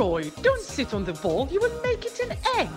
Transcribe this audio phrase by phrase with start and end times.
[0.00, 2.74] Leroy, don't sit on the ball, you will make it an egg.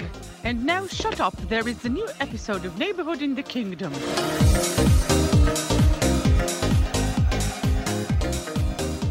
[0.48, 3.92] And now shut up, there is a new episode of Neighborhood in the Kingdom.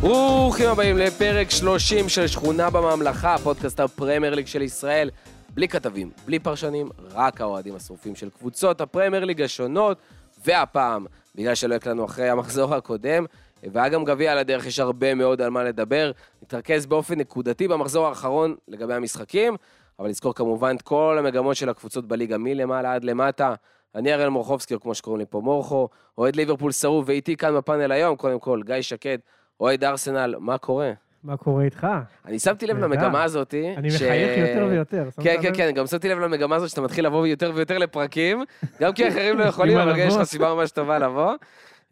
[0.01, 5.11] ברוכים הבאים לפרק 30 של שכונה בממלכה, פודקאסט הפרמייר ליג של ישראל.
[5.55, 9.99] בלי כתבים, בלי פרשנים, רק האוהדים השרופים של קבוצות הפרמייר ליג השונות,
[10.47, 13.25] והפעם, בגלל שלא הקלנו אחרי המחזור הקודם,
[13.73, 16.11] והיה גם גביע על הדרך, יש הרבה מאוד על מה לדבר.
[16.43, 19.57] נתרכז באופן נקודתי במחזור האחרון לגבי המשחקים,
[19.99, 23.55] אבל נזכור כמובן את כל המגמות של הקבוצות בליגה מלמעלה עד למטה.
[23.95, 25.89] אני אראל מורחובסקי, או כמו שקוראים לי פה מורחו,
[26.19, 29.19] אוהד ליברפול שרוף, ואיתי כאן בפאנל היום, קודם כל, גיא שקד,
[29.61, 30.93] אוהד ארסנל, מה קורה?
[31.25, 31.87] מה קורה איתך?
[32.27, 32.79] אני שמתי לב.
[32.79, 33.55] למגמה הזאת.
[33.77, 35.05] אני ש- מחייך יותר ויותר.
[35.21, 35.53] כן, כן?
[35.57, 38.45] כן, גם שמתי לב למגמה הזאת שאתה מתחיל לבוא יותר ויותר לפרקים,
[38.81, 40.23] גם כי אחרים לא יכולים, אבל יש לך.
[40.23, 41.33] סיבה ממש טובה לבוא.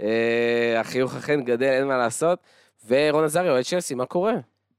[0.02, 2.38] אה, החיוך אכן גדל, אין מה לעשות.
[2.88, 4.32] ורון עזרי, אוהד צ'לסי, מה קורה?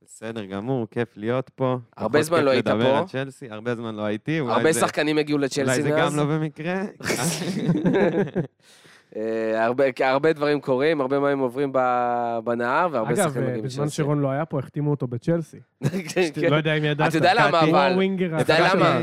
[0.05, 1.77] בסדר גמור, כיף להיות פה.
[1.97, 2.97] הרבה זמן לא היית לדבר פה.
[2.99, 4.39] על צ'לסי, הרבה זמן לא הייתי.
[4.39, 6.11] הרבה שחקנים הגיעו לצ'לסי אולי זה מאז.
[6.13, 6.81] גם לא במקרה.
[9.15, 11.71] אה, הרבה- הרבה דברים קורים, הרבה מים עוברים
[12.43, 13.95] בנהר, והרבה אגב, שחקנים מגיעים בזמן לצ'לסי.
[13.95, 15.57] שרון לא היה פה, החתימו אותו בצ'לסי.
[16.13, 16.49] כן, כן.
[16.49, 17.09] לא יודע אם ידעת.
[17.09, 17.99] אתה יודע למה, אבל-
[18.41, 18.99] אתה יודע למה?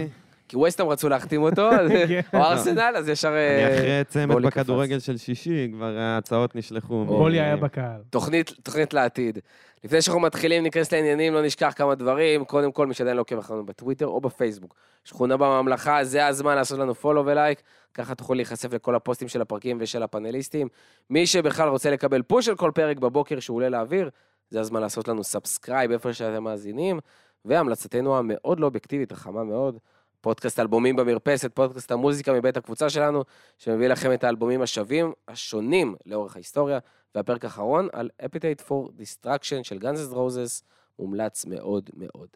[0.49, 1.71] כי ווסטהאם רצו להחתים אותו,
[2.09, 2.21] כן.
[2.35, 3.29] או ארסנל, אז ישר...
[3.29, 4.47] אני אה, אחרי צמד בולי.
[4.47, 7.05] בכדורגל של שישי, כבר ההצעות נשלחו.
[7.05, 8.01] בולי מ- היה בקהל.
[8.11, 9.39] תוכנית, תוכנית לעתיד.
[9.85, 12.45] לפני שאנחנו מתחילים, ניכנס לעניינים, לא נשכח כמה דברים.
[12.45, 14.75] קודם כל, מי שעדיין לא עוקב אחרינו בטוויטר או בפייסבוק.
[15.05, 17.63] שכונה בממלכה, זה הזמן לעשות לנו פולו ולייק.
[17.95, 20.69] ככה תוכלו להיחשף לכל הפוסטים של הפרקים ושל הפאנליסטים.
[21.11, 24.11] מי שבכלל רוצה לקבל פוש של כל פרק בבוקר שהוא עולה לאוויר,
[24.51, 26.99] זה הזמן לעשות לנו subscribe איפה שאתם מאזינים.
[27.45, 29.79] והמלצתנו המאוד לא אובייקטיבית, החמה מאוד,
[30.29, 33.25] פודקאסט אלבומים במרפסת, פודקאסט המוזיקה מבית הקבוצה שלנו,
[33.59, 36.79] שמביא לכם את האלבומים השווים, השונים לאורך ההיסטוריה.
[37.15, 40.63] והפרק האחרון על Appetite for Destruction של Guns N' Roses,
[40.99, 42.29] מומלץ מאוד מאוד.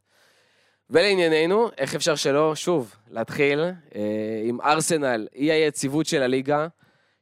[0.91, 3.61] ולענייננו, איך אפשר שלא, שוב, להתחיל
[3.95, 6.67] אה, עם ארסנל, אי היציבות של הליגה,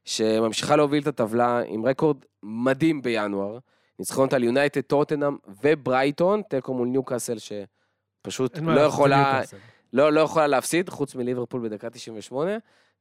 [0.04, 3.58] שממשיכה להוביל את הטבלה עם רקורד מדהים בינואר.
[3.98, 9.56] ניצחונות על יונייטד, טוטנאם וברייטון, תיקו מול ניוקאסל שפשוט לא יכולה, ניוקאסל.
[9.92, 12.58] לא, לא יכולה להפסיד, חוץ מליברפול בדקה 98.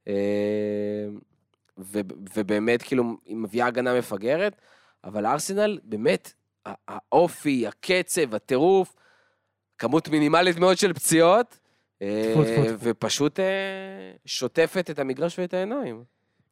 [0.07, 0.13] אה,
[1.77, 1.99] ו,
[2.35, 4.55] ובאמת, כאילו, היא מביאה הגנה מפגרת,
[5.03, 6.33] אבל ארסנל, באמת,
[6.65, 8.95] האופי, הקצב, הטירוף,
[9.77, 11.59] כמות מינימלית מאוד של פציעות,
[12.01, 12.33] אה.
[12.79, 13.45] ופשוט אה,
[14.25, 16.03] שוטפת את המגרש ואת העיניים.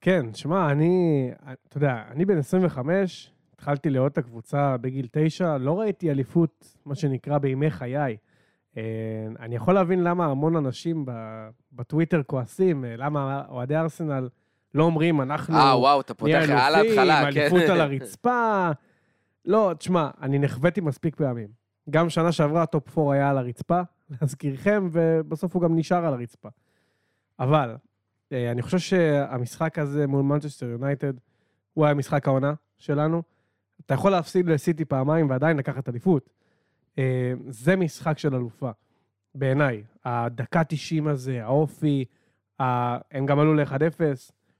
[0.01, 1.29] כן, שמע, אני,
[1.67, 6.95] אתה יודע, אני בן 25, התחלתי לאהוד את הקבוצה בגיל 9, לא ראיתי אליפות, מה
[6.95, 8.17] שנקרא, בימי חיי.
[8.77, 8.83] אה,
[9.39, 11.05] אני יכול להבין למה המון אנשים
[11.71, 14.29] בטוויטר כועסים, אה, למה אוהדי ארסנל
[14.73, 17.39] לא אומרים, אנחנו אה, וואו, אתה פותח על ההתחלה, כן.
[17.39, 18.71] אליפות על הרצפה.
[19.45, 21.47] לא, תשמע, אני נחוויתי מספיק פעמים.
[21.89, 23.81] גם שנה שעברה ה top 4 היה על הרצפה,
[24.21, 26.49] להזכירכם, ובסוף הוא גם נשאר על הרצפה.
[27.39, 27.75] אבל,
[28.31, 31.13] אה, אני חושב שהמשחק הזה מול מנצ'סטר יונייטד,
[31.73, 33.23] הוא היה משחק העונה שלנו.
[33.85, 36.29] אתה יכול להפסיד לסיטי פעמיים ועדיין לקחת אליפות.
[36.97, 38.71] אה, זה משחק של אלופה,
[39.35, 39.83] בעיניי.
[40.05, 42.05] הדקה 90 הזה, האופי,
[42.59, 43.99] הם גם עלו ל-1-0,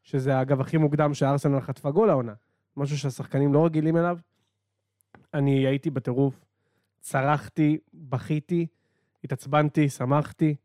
[0.04, 2.34] שזה אגב הכי מוקדם שארסנל חטפה גול העונה.
[2.78, 4.18] משהו שהשחקנים לא רגילים אליו.
[5.34, 6.46] אני הייתי בטירוף,
[7.00, 8.68] צרחתי, בכיתי,
[9.24, 10.56] התעצבנתי, שמחתי.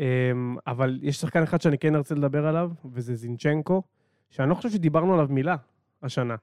[0.00, 3.82] אמ, אבל יש שחקן אחד שאני כן ארצה לדבר עליו, וזה זינצ'נקו,
[4.30, 5.56] שאני לא חושב שדיברנו עליו מילה
[6.02, 6.36] השנה.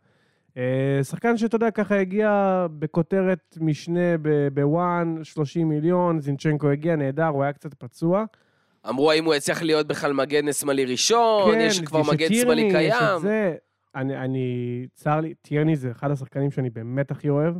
[0.57, 4.17] אה, שחקן שאתה יודע, ככה הגיע בכותרת משנה
[4.53, 8.25] בוואן, 30 מיליון, זינצ'נקו הגיע, נהדר, הוא היה קצת פצוע.
[8.89, 12.99] אמרו האם הוא יצליח להיות בכלל מגן שמאלי ראשון, יש כבר מגן שמאלי יש את
[12.99, 13.19] קיים.
[13.21, 13.55] זה.
[13.95, 17.55] אני, אני, צר לי, טירני זה אחד השחקנים שאני באמת הכי אוהב.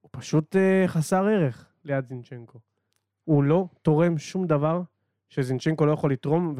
[0.00, 2.58] הוא פשוט אה, חסר ערך ליד זינצ'נקו.
[3.24, 4.82] הוא לא תורם שום דבר
[5.28, 6.54] שזינצ'נקו לא יכול לתרום,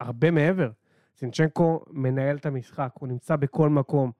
[0.00, 0.70] הרבה מעבר.
[1.18, 4.12] זינצ'נקו מנהל את המשחק, הוא נמצא בכל מקום.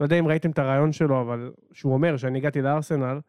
[0.00, 3.20] לא יודע אם ראיתם את הרעיון שלו, אבל שהוא אומר שאני הגעתי לארסנל,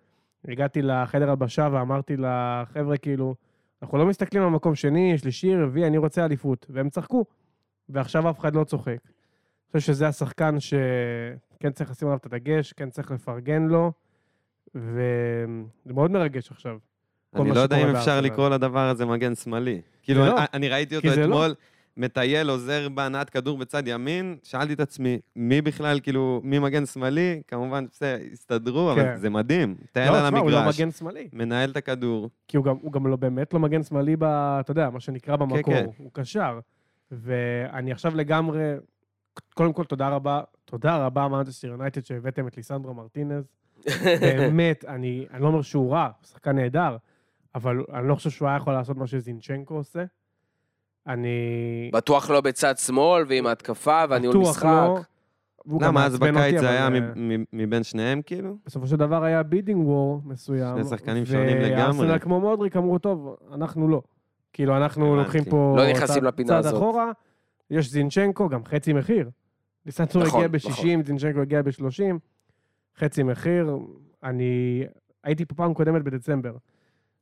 [0.48, 3.36] הגעתי לחדר הלבשה ואמרתי לחבר'ה, כאילו,
[3.82, 6.66] אנחנו לא מסתכלים על מקום שני, שלישי, רביעי, אני רוצה אליפות.
[6.70, 7.26] והם צחקו.
[7.90, 8.88] ועכשיו אף אחד לא צוחק.
[8.88, 13.92] אני חושב שזה השחקן שכן צריך לשים עליו את הדגש, כן צריך לפרגן לו,
[14.76, 15.46] וזה
[15.86, 16.78] מאוד מרגש עכשיו.
[17.36, 18.22] אני לא יודע אם אפשר.
[18.22, 19.82] לקרוא לדבר הזה מגן שמאלי.
[20.04, 20.36] כאילו, לא.
[20.54, 21.24] אני- ראיתי אותו לא.
[21.24, 21.56] אתמול,
[22.02, 27.42] מטייל, עוזר בהנעת כדור בצד ימין, שאלתי את עצמי, מי בכלל, כאילו, מי מגן שמאלי?
[27.48, 29.18] כמובן, בסדר, הסתדרו, אבל כן.
[29.18, 29.76] זה מדהים.
[29.92, 31.30] טייל לא, על תשמע, הוא לא המגרש, מגן שמאלי.
[31.34, 32.30] מנהל את הכדור.
[32.48, 35.36] כי הוא גם, הוא גם לא באמת לא מגן שמאלי, ב, אתה יודע, מה שנקרא
[35.36, 35.86] במקור, כן.
[35.98, 36.60] הוא קשר.
[37.12, 38.74] ואני עכשיו לגמרי,
[39.54, 43.44] קודם כל, תודה רבה, תודה רבה, מנצ'סטר יונייטד, שהבאתם את ליסנדרו מרטינז.
[44.22, 46.98] באמת, אני, אני לא אומר שהוא רע, הוא שחקן נהדר,
[47.56, 50.04] אבל אני לא חושב שהוא היה יכול לעשות מה שזינצ'נקו עושה.
[51.08, 51.90] אני...
[51.94, 54.64] בטוח לא בצד שמאל, ועם ההתקפה, והניהול בטוח משחק.
[54.66, 55.00] לא.
[55.82, 58.56] למה אז בקיץ זה היה אה, מ- מ- מבין שניהם, כאילו?
[58.66, 60.76] בסופו של דבר היה bidding war מסוים.
[60.78, 61.76] שני שחקנים שונים לגמרי.
[61.84, 64.02] וארסנל כמו מודריק אמרו, טוב, אנחנו לא.
[64.54, 65.16] כאילו, אנחנו.
[65.16, 65.76] לוקחים פה...
[65.78, 66.74] לא נכנסים צעד- לפינה צעד הזאת.
[66.78, 67.12] אחורה,
[67.70, 69.30] יש זינצ'נקו, גם חצי מחיר.
[69.86, 70.72] ניסנצו נכון, הגיע נכון.
[71.02, 72.18] ב-60, זינצ'נקו הגיע ב-30,
[73.00, 73.78] חצי מחיר.
[74.24, 74.84] אני
[75.24, 76.56] הייתי פה פעם קודמת בדצמבר,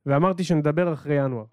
[0.05, 1.43] ואמרתי שנדבר אחרי ינואר.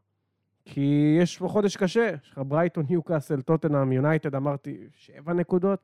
[0.76, 5.78] כי יש פה חודש קשה, יש לך ברייטון, ניוקאסל, טוטנאם, יונייטד, אמרתי, שבע נקודות,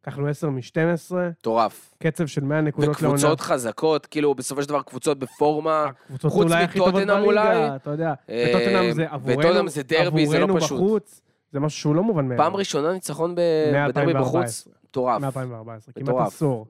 [0.00, 1.94] לקחנו 10 מ-12, מטורף.
[2.02, 3.16] קצב של 100 נקודות לעונה.
[3.18, 5.84] וקבוצות חזקות, כאילו, בסופו של דבר קבוצות בפורמה.
[5.84, 7.76] הקבוצות חוץ מטוטנהאם אולי.
[7.76, 8.14] אתה יודע.
[8.30, 10.78] אה, וטוטנאם זה עבורנו, וטוטנהאם זה דרבי, זה לא פשוט.
[10.78, 11.20] בחוץ,
[11.52, 12.44] זה משהו שהוא לא מובן מאליו.
[12.44, 13.40] פעם ראשונה ניצחון ב-
[13.88, 15.22] בדרבי בחוץ, מטורף.
[15.22, 16.26] מ-2014, כמעט.
[16.26, 16.66] עשור.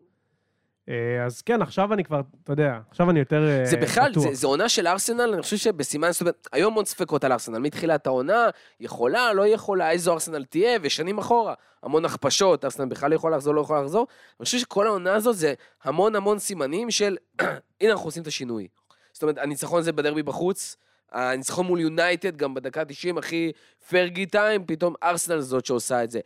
[0.89, 4.25] אה, אז כן, עכשיו אני כבר, אתה יודע, עכשיו אני יותר אה, זה בכלל, בטוח.
[4.25, 7.59] זה, זה עונה של ארסנל, אני חושב שבסימן, זאת אומרת, היום המון ספקות על ארסנל,
[7.59, 8.49] מתחילת העונה,
[8.81, 13.55] יכולה, לא יכולה, איזו ארסנל תהיה, ושנים אחורה, המון הכפשות, ארסנל בכלל לא יכולה לחזור,
[13.55, 14.07] לא יכולה לחזור.
[14.41, 15.55] אני חושב שכל העונה הזאת זה
[15.85, 17.17] המון המון סימנים של,
[17.81, 18.69] הנה אנחנו עושים את השינוי.
[19.13, 20.77] זאת אומרת, הניצחון הזה בדרבי בחוץ,
[21.13, 23.53] הניצחון מול יונייטד, גם בדקה ה-90, הכי
[23.89, 26.21] פרגי טיים, פתאום ארסנל זאת שעושה את זה.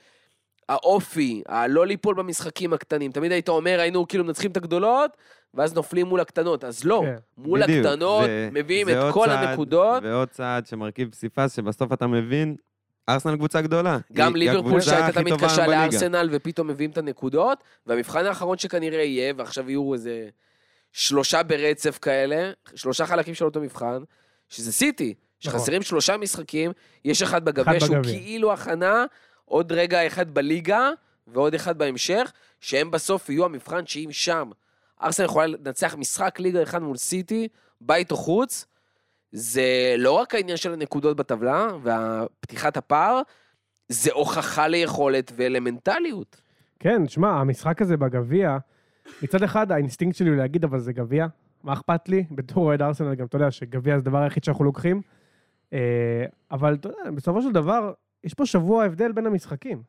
[0.68, 3.12] האופי, הלא ליפול במשחקים הקטנים.
[3.12, 5.10] תמיד היית אומר, היינו כאילו מנצחים את הגדולות,
[5.54, 6.64] ואז נופלים מול הקטנות.
[6.64, 7.16] אז לא, כן.
[7.38, 10.02] מול בדיוק, הקטנות, ו- מביאים זה את כל צעד- הנקודות.
[10.02, 12.56] ועוד צעד שמרכיב פסיפס, שבסוף אתה מבין,
[13.08, 13.98] ארסנל קבוצה גדולה.
[14.12, 15.66] גם היא- ליברפול שהייתה תמיד קשה.
[15.66, 20.28] לארסנל, ופתאום מביאים את הנקודות, והמבחן האחרון שכנראה יהיה, ועכשיו יהיו איזה
[20.92, 23.98] שלושה ברצף כאלה, שלושה חלקים של אותו מבחן,
[24.48, 26.72] שזה סיטי, שחסרים שלושה משחקים,
[27.04, 28.18] יש אחד בגביע אחד שהוא בגביע.
[28.18, 29.04] כאילו הכנה,
[29.48, 30.90] עוד רגע אחד בליגה,
[31.26, 34.50] ועוד אחד בהמשך, שהם בסוף יהיו המבחן שאם שם
[35.02, 37.48] ארסנל יכולה לנצח משחק ליגה אחד מול סיטי,
[37.80, 38.66] בית או חוץ,
[39.32, 43.22] זה לא רק העניין של הנקודות בטבלה ופתיחת הפער,
[43.88, 46.40] זה הוכחה ליכולת ולמנטליות.
[46.78, 48.58] כן, שמע, המשחק הזה בגביע,
[49.22, 51.26] מצד אחד האינסטינקט שלי הוא להגיד, אבל זה גביע,
[51.62, 52.24] מה אכפת לי?
[52.30, 55.02] בתור אוהד ארסנל גם, אתה יודע, שגביע זה הדבר היחיד שאנחנו לוקחים.
[55.72, 55.78] אה,
[56.50, 57.92] אבל אתה יודע, בסופו של דבר,
[58.24, 59.82] יש פה שבוע הבדל בין המשחקים.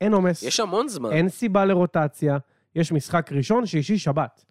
[0.00, 1.12] אין עומס, יש המון זמן.
[1.12, 2.38] אין סיבה לרוטציה,
[2.74, 4.44] יש משחק ראשון, שישי, שבת.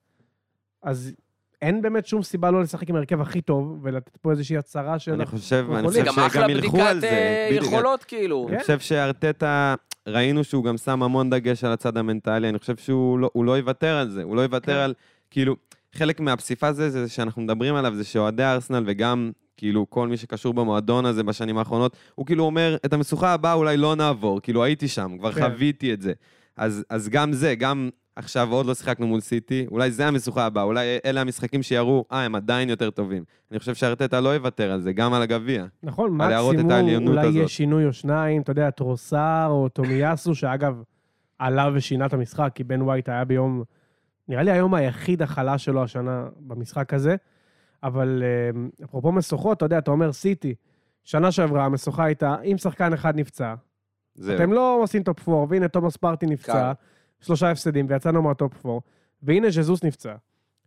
[0.83, 1.13] אז
[1.61, 5.13] אין באמת שום סיבה לא לשחק עם ההרכב הכי טוב, ולתת פה איזושהי הצהרה של...
[5.13, 7.09] אני חושב, אני חושב גם אחלה שגם ילכו על בדיקת זה.
[7.09, 7.73] אה, בדיוק.
[7.73, 8.45] יכולות, כאילו.
[8.47, 8.53] כן.
[8.53, 9.75] אני חושב שארטטה,
[10.07, 13.97] ראינו שהוא גם שם המון דגש על הצד המנטלי, אני חושב שהוא לא, לא יוותר
[13.97, 14.79] על זה, הוא לא יוותר כן.
[14.79, 14.93] על,
[15.31, 15.55] כאילו,
[15.93, 20.53] חלק מהפסיפס הזה, זה שאנחנו מדברים עליו, זה שאוהדי ארסנל וגם, כאילו, כל מי שקשור
[20.53, 24.87] במועדון הזה בשנים האחרונות, הוא כאילו אומר, את המשוכה הבאה אולי לא נעבור, כאילו, הייתי
[24.87, 25.41] שם, כבר כן.
[25.41, 26.13] חוויתי את זה.
[26.57, 30.63] אז, אז גם זה, גם עכשיו עוד לא שיחקנו מול סיטי, אולי זה המשוכה הבאה,
[30.63, 33.23] אולי אלה המשחקים שיראו, אה, הם עדיין יותר טובים.
[33.51, 35.65] אני חושב שארטטה לא יוותר על זה, גם על הגביע.
[35.83, 37.49] נכון, מקסימום אולי יהיה הזאת.
[37.49, 40.83] שינוי או שניים, אתה יודע, טרוסר או טומיאסו, שאגב,
[41.39, 43.63] עלה ושינה את המשחק, כי בן ווייט היה ביום,
[44.27, 47.15] נראה לי היום היחיד החלש שלו השנה במשחק הזה.
[47.83, 50.55] אבל אה, אפרופו משוכות, אתה יודע, אתה אומר סיטי,
[51.03, 53.53] שנה שעברה המשוכה הייתה, אם שחקן אחד נפצע,
[54.15, 54.35] זהו.
[54.35, 56.71] אתם לא עושים top 4, והנה תומאס פארטיי נפצע.
[57.21, 58.79] שלושה הפסדים, ויצאנו מה top 4,
[59.23, 60.13] והנה ז'זוס נפצע.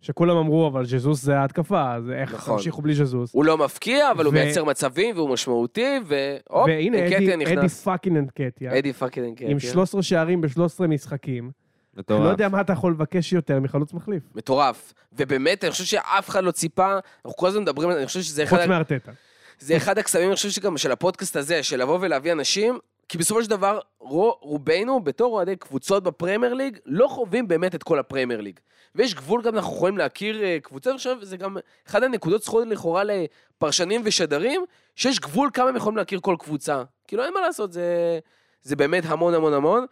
[0.00, 2.56] שכולם אמרו, אבל ז'זוס זה ההתקפה, אז איך נכון.
[2.56, 3.34] תמשיכו בלי ז'זוס?
[3.34, 7.36] הוא לא מבקיע, אבל הוא ו- מייצר מצבים, והוא משמעותי, והופ, והנה אנקטיה אדי, אדי
[7.36, 7.84] נכנס.
[7.84, 9.50] fucking אנקטיה, אדי fucking אנקטיה.
[9.50, 11.50] עם 13 שערים ב-13 משחקים.
[11.96, 12.24] מטורף.
[12.24, 14.22] לא יודע מה אתה יכול לבקש יותר מחלוץ מחליף.
[14.34, 14.92] מטורף.
[15.12, 18.42] ובאמת, אני חושב שאף אחד לא ציפה, אנחנו כל הזמן מדברים, על- אני חושב שזה
[18.42, 19.12] אחד, חוץ מארטטה.
[19.58, 23.42] זה אחד הקסמים, אני חושב שגם של הפודקאסט הזה, של לבוא ולהביא אנשים, כי בסופו
[23.44, 28.40] של דבר, רו- רובנו, בתור אוהדי קבוצות בפרמייר ליג, לא חווים באמת את כל הפרמייר
[28.40, 28.60] ליג.
[28.94, 31.56] ויש גבול גם, אנחנו יכולים להכיר אה, קבוצות, אני חושב, זה גם
[31.88, 34.64] אחד הנקודות זכות לכאורה לפרשנים ושדרים,
[34.96, 36.82] שיש גבול כמה הם יכולים להכיר כל קבוצה.
[37.08, 38.18] כאילו, אין מה לעשות, זה,
[38.62, 39.86] זה באמת המון המון המון.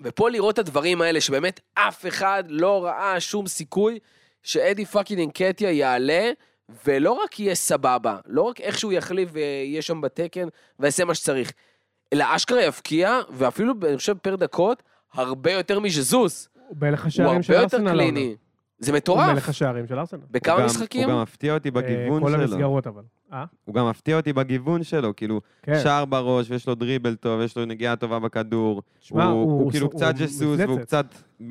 [0.00, 3.98] ופה לראות את הדברים האלה, שבאמת אף אחד לא ראה שום סיכוי
[4.42, 6.30] שאדי fucking אנקטיה יעלה,
[6.86, 11.52] ולא רק יהיה סבבה, לא רק איכשהו יחליף ויהיה שם בתקן ויעשה מה שצריך,
[12.12, 16.48] אלא אשכרה יבקיע, ואפילו, אני חושב, per דקות, הרבה יותר מז'סוס.
[17.24, 17.78] הוא הרבה יותר.
[17.92, 18.36] קליני.
[18.80, 19.30] זה הוא מטורף.
[19.32, 20.20] מלך השערים של ארסנל.
[20.30, 21.08] בכמה הוא משחקים?
[21.08, 22.42] הוא גם מפתיע אותי בגיוון אה, כל שלו.
[22.42, 23.02] המסגרות אבל.
[23.32, 23.44] אה?
[23.64, 25.80] הוא גם מפתיע אותי בגיוון שלו, כאילו, כן.
[25.82, 28.82] שער בראש, ויש לו דריבל טוב, יש לו נגיעה טובה בכדור.
[29.10, 30.80] הוא, הוא- הוא, הוא- כאילו הוא קצת ג'סוס, והוא.
[30.80, 31.06] קצת,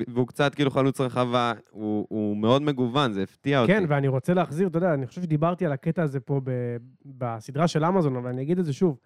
[0.08, 3.72] והוא קצת כאילו חלוץ רחבה, הוא, הוא מאוד מגוון, זה הפתיע אותי.
[3.72, 7.68] כן, ואני רוצה להחזיר, אתה יודע, אני חושב שדיברתי על הקטע הזה פה ב- בסדרה
[7.68, 8.96] של אמזון, אבל אני אגיד את זה שוב.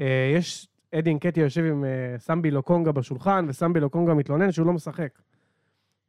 [0.00, 1.84] אה, יש, אדי אנקטיה יושב עם
[2.18, 5.08] סמבי לוקונגה בשולחן, וסמבי לוקונגה מתלונן שהוא לא משחק.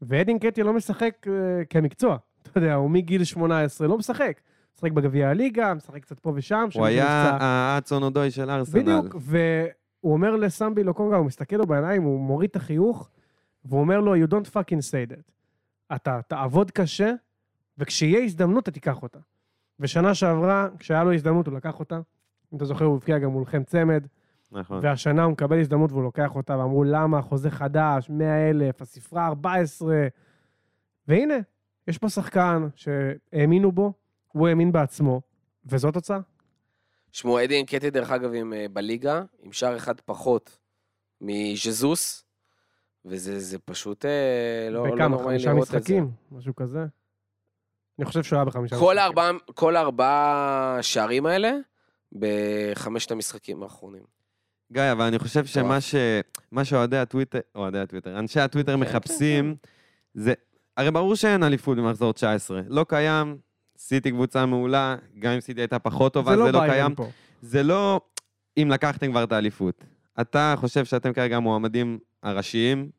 [0.08, 2.18] ואדין קטי לא משחק אה, כמקצוע.
[2.42, 4.42] אתה יודע, הוא מגיל 18 לא משחק.
[4.76, 6.68] משחק בגביע הליגה, משחק קצת פה ושם.
[6.74, 8.82] הוא היה האצון אודוי של ארסנל.
[8.82, 13.10] בדיוק, והוא אומר לסמבי לוקונגה, הוא מסתכל לו בעיניים, הוא מוריד את החיוך,
[13.66, 15.32] והוא אומר לו, you don't fucking say that.
[15.96, 17.12] אתה תעבוד קשה,
[17.78, 19.20] וכשיהיה הזדמנות, אתה תיקח אותה.
[19.80, 22.00] ושנה שעברה, כשהיה לו הזדמנות, הוא לקח אותה.
[22.54, 24.08] אם אתה זוכר, הוא הבקיע גם מולכם צמד,
[24.56, 24.80] נכון.
[24.84, 30.08] והשנה הוא מקבל הזדמנות והוא לוקח אותה, ואמרו, למה, חוזה חדש, 100 אלף, הספרה 14.
[31.08, 31.36] והנה,
[31.88, 33.94] יש פה שחקן שהאמינו בו,
[34.28, 35.22] הוא האמין בעצמו,
[35.66, 36.20] וזו תוצאה.
[37.12, 40.58] שמעו, אדי אנקטי, דרך אגב, עם, אה, בליגה, עם שער אחד פחות
[41.22, 42.26] מז'זוס,
[43.06, 45.08] וזה זה פשוט אה, לא, לא בכמה?
[45.08, 45.78] נורמלי חמישה לראות את זה.
[45.78, 46.12] משחקים?
[46.32, 46.86] משהו כזה?
[48.00, 51.52] אני חושב שהוא היה בחמישה כל הארבעה, כל הארבעה שערים האלה,
[52.14, 54.04] בחמשת המשחקים האחרונים.
[54.74, 55.96] גיא, אבל אני חושב שמה ש...
[56.52, 59.56] מה שאוהדי הטוויטר, אוהדי הטוויטר, אנשי הטוויטר כן, מחפשים,
[60.14, 60.34] זה...
[60.78, 62.62] הרי ברור שאין אליפות במחזור 19.
[62.68, 63.38] לא קיים,
[63.78, 66.96] סיטי קבוצה מעולה, גם אם סיטי הייתה פחות טובה, זה זה לא לא קיים.
[66.96, 67.10] פה.
[67.42, 68.02] זה לא
[68.58, 69.84] אם לקחתם כבר את האליפות.
[70.22, 72.90] אתה חושב שאתם כרגע המועמדים הראשיים?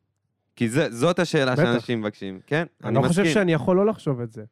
[0.55, 1.63] כי זה, זאת השאלה בטח.
[1.63, 2.65] שאנשים מבקשים, כן?
[2.83, 4.43] אני לא חושב שאני יכול לא לחשוב את זה.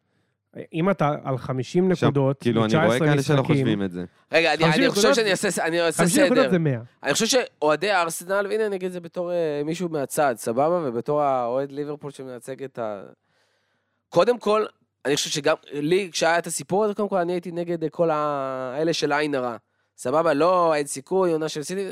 [0.73, 4.05] אם אתה על 50 עכשיו, נקודות, כאילו, אני רואה 19 כאלה שלא חושבים את זה.
[4.31, 6.51] רגע, אני, 50 אני חושב נקודות- שאני אעשה, אני אעשה 50 נקודות סדר.
[6.51, 6.79] זה 100.
[7.03, 10.81] אני חושב שאוהדי הארסנל, והנה אני אגיד את זה בתור אה, מישהו מהצד, סבבה?
[10.87, 13.01] ובתור האוהד ליברפול שמייצג את ה...
[14.09, 14.65] קודם כל,
[15.05, 18.09] אני חושב שגם לי, כשהיה את הסיפור הזה, קודם כל אני הייתי נגד אה, כל
[18.11, 19.55] האלה של עין הרע.
[19.97, 20.33] סבבה?
[20.33, 21.87] לא, אין סיכוי, עונה של סיטי.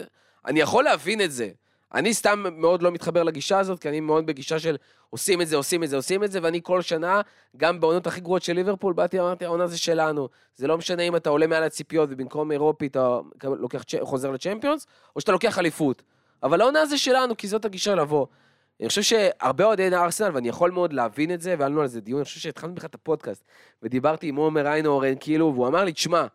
[0.46, 1.50] אני יכול להבין את זה.
[1.94, 4.76] אני סתם מאוד לא מתחבר לגישה הזאת, כי אני מאוד בגישה של
[5.10, 7.22] עושים את זה, עושים את זה, עושים את זה, ואני כל שנה,
[7.58, 10.30] גם בעונות הכי גרועות של ליברפול, באתי ואמרתי, העונה זה שלנו.
[10.56, 15.22] זה לא משנה אם אתה עולה מעל הציפיות ובמקום אירופי אתה לוקח, חוזר לצ'מפיונס, או
[15.22, 16.04] שאתה לוקח אליפות.
[16.44, 18.26] אבל העונה זה שלנו, כי זאת הגישה לבוא.
[18.80, 22.02] אני חושב שהרבה אוהדי ארסנל, ואני יכול מאוד להבין את זה, והיה לנו על זה
[22.02, 23.44] דיון, אני חושב שהתחלנו בכלל את הפודקאסט,
[23.84, 26.26] ודיברתי עם עומר איינהורן, כאילו, והוא אמר לי, תשמע,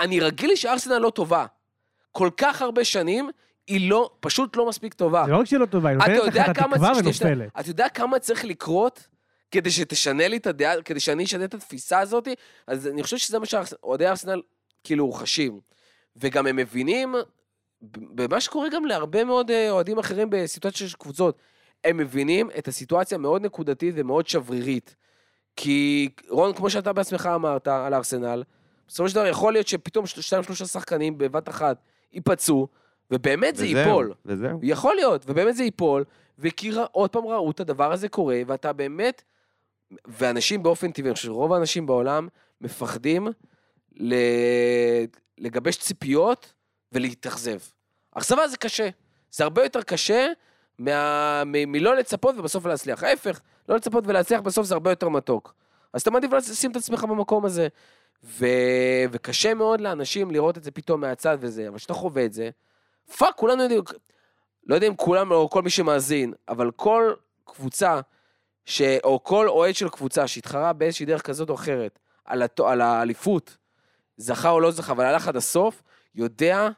[0.00, 1.46] אני רגיל שארסנל לא טובה.
[2.12, 3.30] כל כך הרבה שנים,
[3.66, 5.22] היא לא, פשוט לא מספיק טובה.
[5.26, 7.50] זה לא רק שהיא לא טובה, היא נותנת לך את התקווה ונופלת.
[7.60, 9.08] אתה יודע כמה צריך לקרות
[9.50, 12.28] כדי שתשנה לי את הדעה, כדי שאני אשנה את התפיסה הזאת?
[12.66, 14.42] אז אני חושב שזה מה שאוהדי ארסנל
[14.84, 15.60] כאילו חשים.
[16.16, 17.14] וגם הם מבינים,
[17.92, 21.38] במה שקורה גם להרבה מאוד אה, אוהדים אחרים בסיטואציה של קבוצות,
[21.84, 24.96] הם מבינים את הסיטואציה מאוד נקודתית ומאוד שברירית.
[25.56, 28.42] כי רון, כמו שאתה בעצמך אמרת על הארסנל,
[28.88, 31.76] בסופו של דבר יכול להיות שפתאום של- שניים שלושה שחקנים בבת אחת
[32.12, 32.68] ייפצעו,
[33.10, 34.12] ובאמת זה וזהו, ייפול.
[34.26, 34.58] וזהו.
[34.62, 36.04] יכול להיות, ובאמת זה ייפול,
[36.38, 39.22] וכי עוד פעם ראו את הדבר הזה קורה, ואתה באמת,
[40.06, 42.28] ואנשים באופן טבעי, אני חושב שרוב האנשים בעולם
[42.60, 43.28] מפחדים
[43.96, 44.14] ל...
[45.38, 46.52] לגבש ציפיות
[46.92, 47.58] ולהתאכזב.
[48.12, 48.88] אכזבה זה קשה,
[49.30, 50.26] זה הרבה יותר קשה
[50.78, 51.42] מה...
[51.46, 51.72] מ...
[51.72, 53.02] מלא לצפות ובסוף להצליח.
[53.02, 55.54] ההפך, לא לצפות ולהצליח, בסוף זה הרבה יותר מתוק.
[55.92, 57.68] אז אתה מעדיף לשים את עצמך במקום הזה.
[58.24, 58.46] ו...
[59.10, 62.50] וקשה מאוד לאנשים לראות את זה פתאום מהצד וזה, אבל כשאתה חווה את זה,
[63.16, 63.82] fuck, כולנו יודעים,
[64.66, 68.00] לא יודע אם כולם או כל מי שמאזין, אבל כל קבוצה,
[68.64, 68.82] ש...
[69.04, 72.60] או כל אוהד של קבוצה שהתחרה באיזושהי דרך כזאת או אחרת, על, הת...
[72.60, 73.56] על האליפות,
[74.16, 75.82] זכה או לא זכה, אבל הלך עד הסוף,
[76.14, 76.68] יודע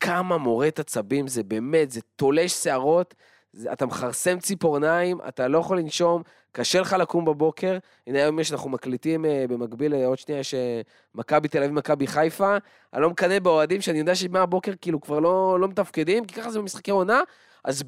[0.00, 3.14] כמה מורט עצבים זה באמת, זה תולש שערות,
[3.52, 7.78] זה, אתה מכרסם ציפורניים, אתה לא יכול לנשום, קשה לך לקום בבוקר.
[8.06, 10.80] הנה היום יש, אנחנו מקליטים אה, במקביל, אה, עוד שנייה יש אה,
[11.14, 12.56] מכבי תל אביב, מכבי חיפה.
[12.92, 16.58] אני לא מקנא באוהדים שאני יודע שמהבוקר כאילו כבר לא, לא מתפקדים, כי ככה זה
[16.58, 17.20] במשחקי עונה.
[17.64, 17.84] אז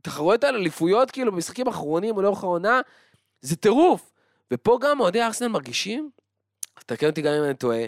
[0.00, 2.80] בתחרויות על אליפויות, כאילו במשחקים אחרונים או לאורך העונה,
[3.40, 4.12] זה טירוף.
[4.50, 6.10] ופה גם אוהדי ארסנל מרגישים,
[6.86, 7.84] תקן אותי גם אם אני טועה,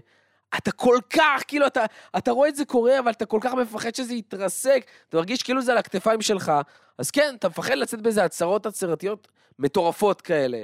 [0.56, 1.85] אתה כל כך, כאילו, אתה,
[2.18, 5.62] אתה רואה את זה קורה, אבל אתה כל כך מפחד שזה יתרסק, אתה מרגיש כאילו
[5.62, 6.52] זה על הכתפיים שלך.
[6.99, 9.28] אז כן, אתה מפחד לצאת באיזה הצהרות הצהרתיות
[9.59, 10.62] מטורפות כאלה.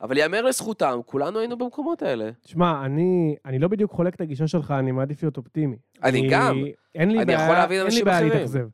[0.00, 2.30] אבל יאמר לזכותם, כולנו היינו במקומות האלה.
[2.46, 5.76] שמע, אני, אני לא בדיוק חולק את הגישה שלך, אני מעדיף להיות אופטימי.
[6.04, 6.64] אני גם.
[6.94, 8.32] אין לי אני בעיה, יכול להבין אין לי אנשים בעיה אחרים.
[8.32, 8.68] להתאכזב.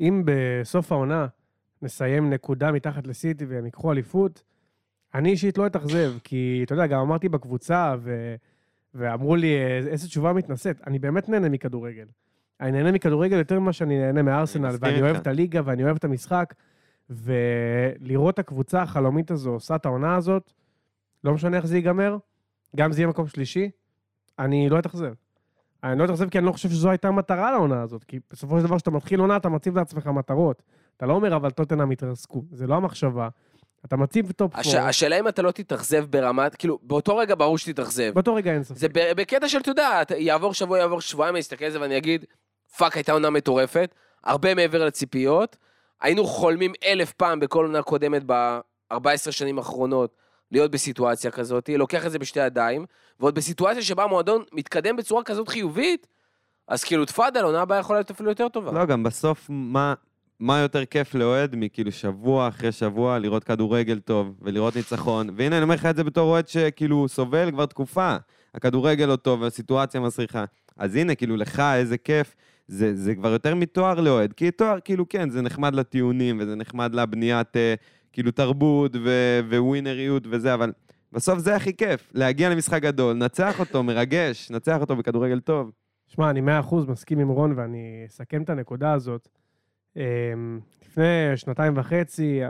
[0.00, 1.26] אם בסוף העונה
[1.82, 4.42] נסיים נקודה מתחת לסיטי והם ייקחו אליפות,
[5.14, 8.34] אני אישית לא אתאכזב, כי אתה יודע, גם אמרתי בקבוצה, ו...
[8.94, 10.80] ואמרו לי, "אה, איזה תשובה מתנשאת.
[10.86, 12.06] אני באמת נהנה מכדורגל.
[12.60, 15.02] אני נהנה מכדורגל יותר ממה שאני נהנה מארסנל, ואני.
[15.02, 16.54] אוהב את הליגה ואני אוהב את המשחק,
[17.10, 20.52] ולראות את הקבוצה החלומית הזו עושה את העונה הזאת,
[21.24, 22.16] לא משנה איך זה ייגמר,
[22.76, 23.70] גם זה יהיה מקום שלישי,
[24.38, 25.12] אני לא אתאכזב.
[25.84, 28.66] אני לא אתאכזב כי אני לא חושב שזו הייתה המטרה לעונה הזאת, כי בסופו של
[28.66, 30.62] דבר כשאתה מתחיל עונה, אתה מציב לעצמך מטרות.
[30.96, 33.28] אתה לא אומר, אבל טוטנאם יתרסקו, זה לא המחשבה.
[33.84, 34.74] אתה מציב top הש...
[34.74, 38.10] four, השאלה אם אתה לא תתאכזב ברמת, כאילו, באותו רגע ברור שתתאכזב.
[38.14, 38.76] באותו רגע אין ספק.
[38.78, 41.80] זה ב- בקטע של, אתה יודע, אתה- יעבור שבוע, יעבור שבועיים, אני אסתכל על זה
[41.80, 42.24] ואני אגיד,
[42.76, 43.94] fuck, הייתה עונה מטורפת,
[44.24, 45.56] הרבה מעבר לציפיות,
[46.00, 48.96] היינו חולמים אלף פעם בכל עונה קודמת ב-14
[49.30, 50.14] שנים האחרונות
[50.52, 52.86] להיות בסיטואציה כזאת, לוקח את זה בשתי ידיים,
[53.20, 56.06] ועוד בסיטואציה שבה המועדון מתקדם בצורה כזאת חיובית,
[56.68, 58.72] אז כאילו תפאדל, עונה הבאה יכולה להיות אפילו יותר טובה.
[58.72, 59.94] לא, גם בסוף, מה,
[60.40, 65.62] מה יותר כיף לאוהד מכאילו שבוע אחרי שבוע לראות כדורגל טוב ולראות ניצחון, והנה אני
[65.62, 68.16] אומר לך את זה בתור אוהד שכאילו סובל כבר תקופה.
[68.54, 70.44] הכדורגל לא טוב והסיטואציה מסריחה.
[70.76, 72.36] אז הנה, כאילו, לך איזה כיף.
[72.68, 76.94] זה, זה כבר יותר מתואר לאוהד, כי תואר, כאילו, כן, זה נחמד לטיעונים, וזה נחמד
[76.94, 77.74] לבניית, אה,
[78.12, 80.72] כאילו, תרבות ו- וווינריות וזה, אבל
[81.12, 85.70] בסוף זה הכי כיף, להגיע למשחק גדול, נצח אותו, מרגש, נצח אותו בכדורגל טוב.
[86.06, 89.28] שמע, אני מאה אחוז מסכים עם רון, ואני אסכם את הנקודה הזאת.
[89.96, 92.40] אמ, לפני שנתיים וחצי,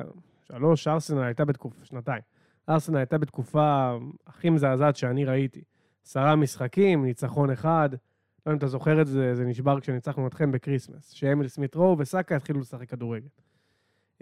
[0.43, 2.23] שלוש, ארסנל הייתה בתקופה, שנתיים.
[2.69, 5.63] ארסנל הייתה בתקופה הכי מזעזעת שאני ראיתי.
[6.07, 7.89] עשרה משחקים, ניצחון אחד.
[7.93, 7.99] לא
[8.47, 11.11] יודע אם אתה זוכר את זה, זה נשבר כשניצחנו אתכם ב Christmas.
[11.11, 13.29] שאמיל סמית רו וסאקה התחילו לשחק כדורגל.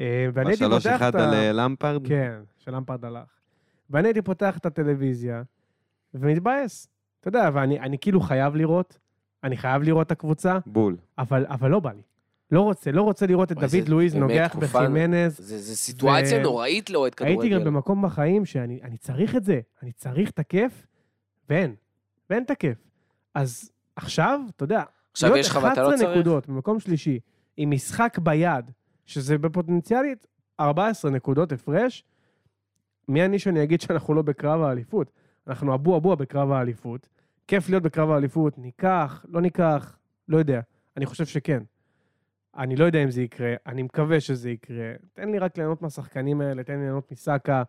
[0.00, 1.28] אה, ואני הייתי בשלוש פותח אחד את ה...
[1.28, 2.08] על אה, למפרד?
[2.08, 3.28] כן, שלמפרד הלך.
[3.90, 5.42] ואני הייתי פותח את הטלוויזיה
[6.14, 6.88] ומתבאס.
[7.20, 8.98] אתה יודע, ואני אני כאילו חייב לראות,
[9.44, 10.96] אני חייב לראות את הקבוצה, בול.
[11.18, 12.02] אבל, אבל לא בא לי.
[12.52, 15.36] לא רוצה, לא רוצה לראות את דוד לואיז נוגח בחימנז.
[15.38, 17.40] זה, זה סיטואציה ו- נוראית לאוהד כדורגל.
[17.40, 20.86] הייתי גם במקום בחיים שאני אני צריך את זה, אני צריך את הכיף,
[21.48, 21.74] ואין,
[22.30, 22.78] ואין את הכיף.
[23.34, 26.10] אז עכשיו, אתה יודע, עכשיו להיות יש לך ואתה לא 11 צריך?
[26.10, 27.20] נקודות במקום שלישי,
[27.56, 28.70] עם משחק ביד,
[29.06, 30.26] שזה בפוטנציאלית
[30.60, 32.04] 14 נקודות הפרש,
[33.08, 35.10] מי אני שאני אגיד שאנחנו לא בקרב האליפות?
[35.46, 37.08] אנחנו אבו אבו בקרב האליפות.
[37.46, 39.96] כיף להיות בקרב האליפות, ניקח, לא ניקח,
[40.28, 40.60] לא יודע.
[40.96, 41.62] אני חושב שכן.
[42.58, 44.76] אני לא יודע אם זה יקרה, אני מקווה שזה יקרה.
[45.12, 47.62] תן לי רק ליהנות מהשחקנים האלה, תן לי ליהנות מסאקה,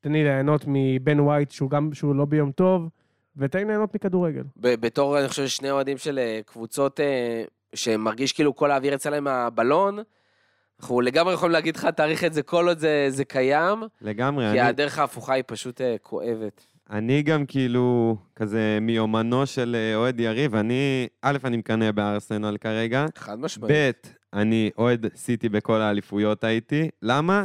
[0.00, 2.88] תן לי ליהנות מבן ווייט, שהוא גם, שהוא לא ביום טוב,
[3.36, 4.42] ותן לי ליהנות מכדורגל.
[4.56, 9.24] בתור, אני חושב, שני אוהדים של אה, קבוצות אה, שמרגיש כאילו כל האוויר יצא להם
[9.24, 9.98] מהבלון,
[10.80, 14.44] אנחנו לגמרי יכולים להגיד לך, תאריך את זה כל עוד זה, זה קיים, לגמרי.
[14.44, 16.66] כי אני- הדרך ההפוכה היא פשוט אה, כואבת.
[16.90, 23.38] אני גם כאילו, כזה מיומנו של אוהד יריב, אני, א', אני מקנא בארסנל כרגע, חד
[23.40, 23.70] משמעית.
[23.72, 23.90] ב',
[24.34, 26.88] אני אוהד סיטי בכל האליפויות הייתי.
[27.02, 27.44] למה?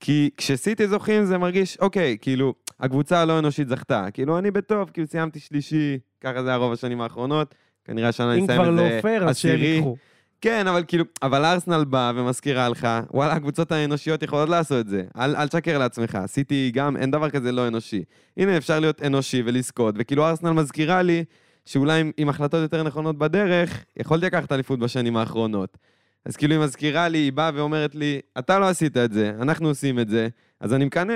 [0.00, 4.06] כי כשסיטי זוכים זה מרגיש, אוקיי, כאילו, הקבוצה הלא אנושית זכתה.
[4.12, 7.54] כאילו, אני בטוב, כאילו, סיימתי שלישי, ככה זה היה רוב השנים האחרונות.
[7.84, 9.66] כנראה השנה אני אם אסיים כבר את לא זה פייר, אז שהם עשירי.
[9.66, 9.96] ייקחו.
[10.40, 15.04] כן, אבל כאילו, אבל ארסנל באה ומזכירה לך, וואלה, הקבוצות האנושיות יכולות לעשות את זה.
[15.16, 18.04] אל, אל תשקר לעצמך, סיטי גם, אין דבר כזה לא אנושי.
[18.36, 21.24] הנה, אפשר להיות אנושי ולזכות, וכאילו ארסנל מזכירה לי
[21.66, 25.78] שאולי עם, עם החלטות יותר נכונות בדרך, יכולתי לקחת אליפות בשנים האחרונות.
[26.24, 29.68] אז כאילו היא מזכירה לי, היא באה ואומרת לי, אתה לא עשית את זה, אנחנו
[29.68, 30.28] עושים את זה,
[30.60, 31.14] אז אני מקנא.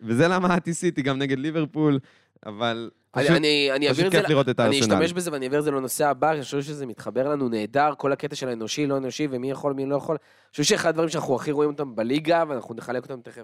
[0.00, 1.98] וזה למה סיטי גם נגד ליברפול,
[2.46, 4.94] אבל אני, פשוט, אני, אני פשוט את כיף לראות את אני הארסנל.
[4.94, 8.12] אשתמש בזה ואני אעביר את זה לנושא הבא, אני חושב שזה מתחבר לנו נהדר, כל
[8.12, 10.16] הקטע של האנושי, לא אנושי, ומי יכול, מי לא יכול.
[10.16, 13.42] אני חושב שאחד הדברים שאנחנו הכי רואים אותם בליגה, ואנחנו נחלק אותם תכף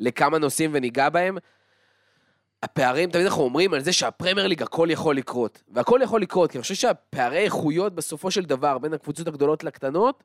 [0.00, 1.38] לכמה נושאים וניגע בהם,
[2.62, 5.62] הפערים, תמיד אנחנו אומרים על זה שהפרמייר ליג הכל יכול לקרות.
[5.68, 10.24] והכל יכול לקרות, כי אני חושב שהפערי איכויות בסופו של דבר בין הקבוצות הגדולות לקטנות,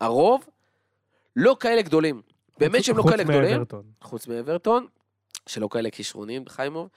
[0.00, 0.46] הרוב,
[1.36, 2.22] לא כאלה גדולים.
[2.58, 3.62] באמת שהם לא כאלה גדולים.
[4.02, 4.86] חוץ מאברטון,
[5.46, 6.88] שלא כאלה כישרונים, חיימוב.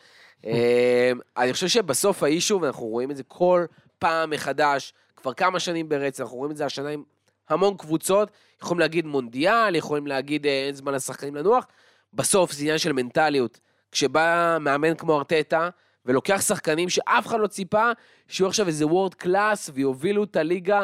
[0.46, 3.66] אה, אני חושב שבסוף האישו, ואנחנו רואים את זה כל
[4.00, 7.04] פעם מחדש, כבר כמה שנים ברצף, אנחנו רואים את זה השנה עם
[7.50, 8.32] המון קבוצות,
[8.62, 11.68] יכולים להגיד מונדיאל, יכולים להגיד אה, אין זמן לשחקנים לנוח,
[12.14, 13.60] בסוף זה עניין של מנטליות.
[13.92, 15.70] כשבא מאמן כמו ארטטה,
[16.06, 17.92] ולוקח שחקנים שאף אחד לא ציפה,
[18.28, 20.84] שיהיו עכשיו איזה world class, ויובילו את הליגה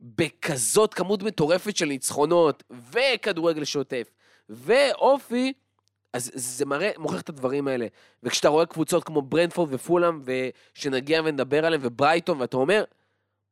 [0.00, 4.10] בכזאת כמות מטורפת של ניצחונות, וכדורגל שוטף,
[4.48, 5.52] ואופי,
[6.12, 7.86] אז זה מראה, מוכיח את הדברים האלה.
[8.22, 12.84] וכשאתה רואה קבוצות כמו ברנטפורד ופולאם, ושנגיע ונדבר עליהם, וברייטון, ואתה אומר,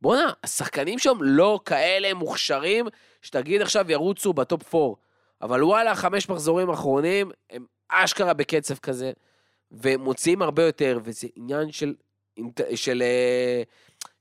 [0.00, 2.86] בואנה, השחקנים שם לא כאלה מוכשרים,
[3.22, 4.94] שתגיד עכשיו ירוצו ב top 4.
[5.42, 9.12] אבל וואלה, חמש מחזורים אחרונים, הם אשכרה בקצב כזה,
[9.72, 11.94] ומוציאים הרבה יותר, וזה עניין של,
[12.74, 13.62] של, אה,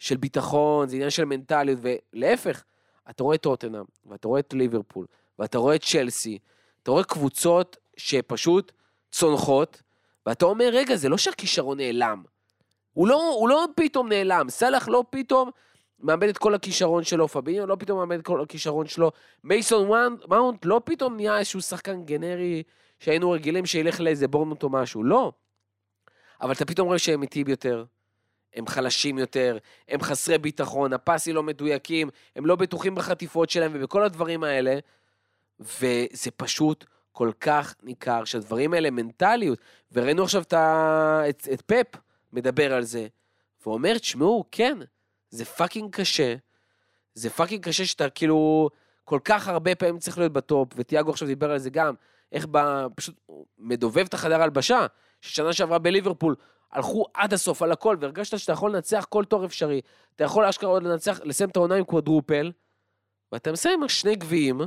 [0.03, 2.63] של ביטחון, זה עניין של מנטליות, ולהפך,
[3.09, 5.05] אתה רואה את טוטנאם, ואתה רואה את ליברפול,
[5.39, 6.39] ואתה רואה את צ'לסי,
[6.83, 8.71] אתה רואה קבוצות שפשוט
[9.11, 9.81] צונחות,
[10.25, 12.23] ואתה אומר, רגע, זה לא שהכישרון נעלם.
[12.93, 15.49] הוא לא, הוא לא פתאום נעלם, סאלח לא פתאום
[15.99, 19.11] מאבד את כל הכישרון שלו, פביניו לא פתאום מאבד את כל הכישרון שלו,
[19.43, 19.87] מייסון
[20.27, 22.63] מאונט- לא פתאום נהיה איזשהו שחקן גנרי
[22.99, 25.31] שהיינו רגילים שילך לאיזה בורנמוט או משהו, לא.
[26.41, 27.85] אבל אתה פתאום רואה שהם איטיים יותר,
[28.55, 34.03] הם חלשים יותר, הם חסרי ביטחון, הפאסים לא מדויקים, הם לא בטוחים בחטיפות שלהם ובכל
[34.03, 34.79] הדברים האלה,
[35.59, 39.59] וזה פשוט כל כך ניכר שהדברים האלה מנטליות.
[39.91, 40.53] וראינו עכשיו את.
[41.29, 41.99] את, את פפ
[42.33, 43.07] מדבר על זה,
[43.65, 44.77] ואומר, תשמעו, כן,
[45.29, 46.35] זה fucking קשה,
[47.13, 48.69] זה fucking קשה שאתה כאילו,
[49.03, 51.93] כל כך הרבה פעמים צריך להיות בטופ, וטיאגו עכשיו דיבר על זה גם,
[52.31, 52.87] איך ב...
[52.95, 53.15] פשוט
[53.57, 54.85] מדובב את החדר הלבשה,
[55.21, 56.35] ששנה שעברה בליברפול,
[56.73, 59.81] הלכו עד הסוף על הכל, והרגשת שאתה יכול לנצח כל תור אפשרי.
[60.15, 62.51] אתה יכול אשכרה עוד לנצח, לסיים את העונה עם קוודרופל,
[63.31, 64.61] ואתה מסיים עם שני גביעים,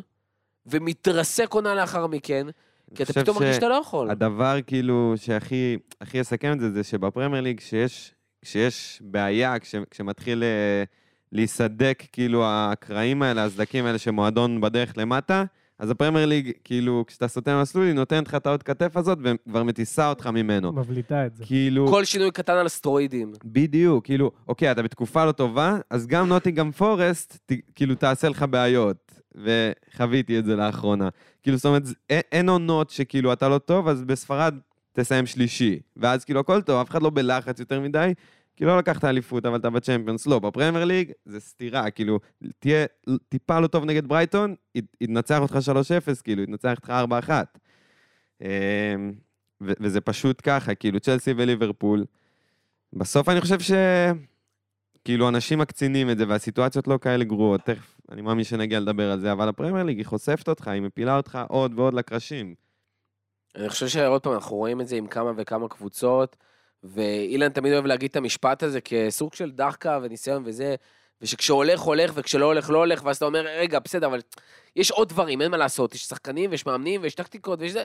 [0.66, 2.46] ומתרסק עונה לאחר מכן,
[2.94, 4.10] כי אתה פתאום מרגיש שאתה לא יכול.
[4.10, 10.42] הדבר כאילו שהכי הכי יסכם את זה, זה שבפרמייר ליג, כשיש, כשיש בעיה, כש, כשמתחיל
[10.42, 10.84] אה,
[11.32, 15.44] להיסדק כאילו הקרעים האלה, הסדקים האלה שמועדון בדרך למטה,
[15.78, 19.62] אז הפרמייר ליג, כאילו, כשאתה סוטה מסלול, היא נותנת לך את העוד כתף הזאת, וכבר
[19.62, 20.72] מטיסה אותך ממנו.
[20.72, 21.44] מבליטה את זה.
[21.44, 23.32] כאילו, כל שינוי קטן על הסטרואידים.
[23.44, 28.44] בדיוק, כאילו, אוקיי, אתה בתקופה לא טובה, אז גם נוטיגם פורסט, ת, כאילו, תעשה לך
[28.50, 29.06] בעיות.
[29.44, 31.08] וחוויתי את זה לאחרונה.
[31.42, 34.54] כאילו, זאת אומרת, אין, אין עונות שכאילו אתה לא טוב, אז בספרד
[34.92, 35.78] תסיים שלישי.
[35.96, 38.12] ואז כאילו הכל טוב, אף אחד לא בלחץ יותר מדי,
[38.56, 40.26] כי לא לקחת אליפות, אבל אתה בצ'מפיונס.
[40.26, 42.18] לא, בפרמייר ליג זה סתירה, כאילו,
[42.58, 42.86] תהיה
[43.28, 45.58] טיפה לא טוב נגד ברייטון, י- ינצח אותך
[46.18, 47.30] 3-0, כאילו, ינצח אותך 4-1.
[48.40, 49.12] אמ,
[49.60, 52.04] וזה פשוט ככה, כאילו, צ'לסי וליברפול.
[52.92, 53.72] בסוף אני חושב ש...
[55.04, 57.60] כאילו, אנשים מקצינים את זה, והסיטואציות לא כאלה גרועות.
[57.60, 61.16] תכף, אני מאמין שנגיע לדבר על זה, אבל הפרמייר ליג, היא חושפת אותך, היא מפילה
[61.16, 62.54] אותך עוד ועוד לקרשים.
[63.56, 66.36] אני חושב שעוד פעם, אנחנו רואים את זה עם כמה וכמה קבוצות,
[66.88, 70.74] ואילן תמיד אוהב להגיד את המשפט הזה כסוג של דחקה וניסיון וזה,
[71.22, 74.20] ושכשהולך, הולך, וכשלא הולך, לא הולך, ואז אתה אומר, רגע, בסדר, אבל
[74.76, 77.84] יש עוד דברים, אין מה לעשות, יש שחקנים ויש מאמנים ויש טקטיקות ויש זה,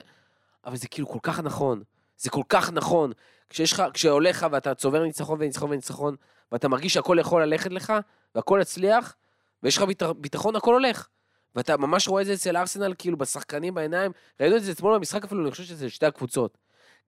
[0.66, 1.82] אבל זה כאילו כל כך נכון.
[2.16, 3.12] זה כל כך נכון.
[3.50, 6.16] כשיש לך, כשהולך לך ואתה צובר ניצחון וניצחון וניצחון,
[6.52, 7.92] ואתה מרגיש שהכל יכול ללכת לך,
[8.34, 9.14] והכל יצליח,
[9.62, 11.08] ויש לך ביט- ביטחון, הכל הולך.
[11.54, 14.12] ואתה ממש רואה את זה אצל ארסנל, כאילו, בשחקנים, בעיניים.
[14.40, 16.58] ראינו את זה אתמול במשחק אפילו, אני חושב שזה שתי הקבוצות.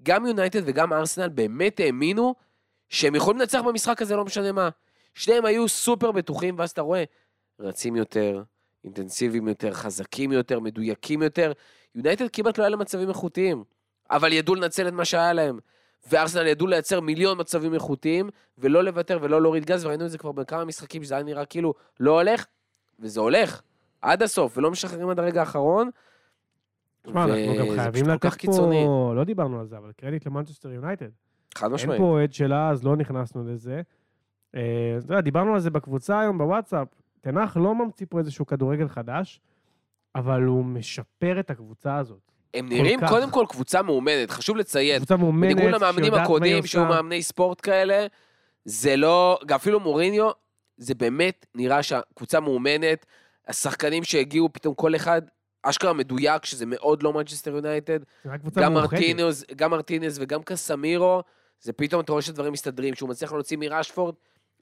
[0.04, 2.34] גם יונייטד וגם ארסנל באמת האמינו
[2.88, 4.68] שהם יכולים לנצח במשחק הזה, לא משנה מה.
[5.14, 7.04] שניהם היו סופר בטוחים, ואז אתה רואה,
[7.60, 8.42] רצים יותר,
[8.84, 11.52] אינטנסיביים יותר, חזקים יותר, מדויקים יותר.
[11.94, 13.64] יונייטד כמעט לא היה להם מצבים איכותיים,
[14.10, 15.58] אבל ידעו לנצל את מה שהיה להם.
[16.10, 20.32] וארסנל ידעו לייצר מיליון מצבים איכותיים, ולא לוותר ולא להוריד גז, וראינו את זה כבר
[20.32, 22.46] בכמה משחקים, שזה היה נראה כאילו לא הולך,
[23.00, 23.62] וזה הולך,
[24.02, 25.90] עד הסוף, ולא משחררים עד הרגע האחרון.
[27.06, 28.04] תשמע, אנחנו גם חייבים
[28.36, 28.84] קיצוני.
[28.84, 31.08] פה, לא דיברנו על זה, אבל קרדיט למנצ'סטר יונייטד.
[31.54, 32.00] חד אין משמעית.
[32.00, 33.82] פה אוהד שלה, אז לא נכנסנו לזה.
[34.54, 36.88] אה, אתה יודע, דיברנו על זה בקבוצה היום בוואטסאפ.
[37.20, 39.40] תנח לא ממציא פה איזשהו כדורגל חדש,
[40.14, 42.32] אבל הוא משפר את הקבוצה הזאת.
[42.54, 43.08] הם נראים כך.
[43.08, 44.96] קודם כל קבוצה מאומנת, חשוב לציין.
[44.96, 46.68] קבוצה מאומנת, בניגוד למאמנים שיודעת מה היא הקודמים, עושה.
[46.68, 48.06] שהיו מאמני ספורט כאלה,
[48.64, 50.30] זה לא, אפילו מוריניו,
[50.76, 53.06] זה באמת נראה שהקבוצה מאומנת,
[53.48, 55.22] השחקנים שהגיעו, פתאום כל אחד
[55.64, 57.98] אשכרה מדויק, שזה מאוד לא מנצ'סטר יונייטד,
[58.56, 58.74] גם.
[58.74, 61.22] מרטינז, גם מרטינז וגם קסמירו,
[61.60, 64.14] זה פתאום אתה רואה שדברים מסתדרים, שהוא מצליח להוציא מרשפורד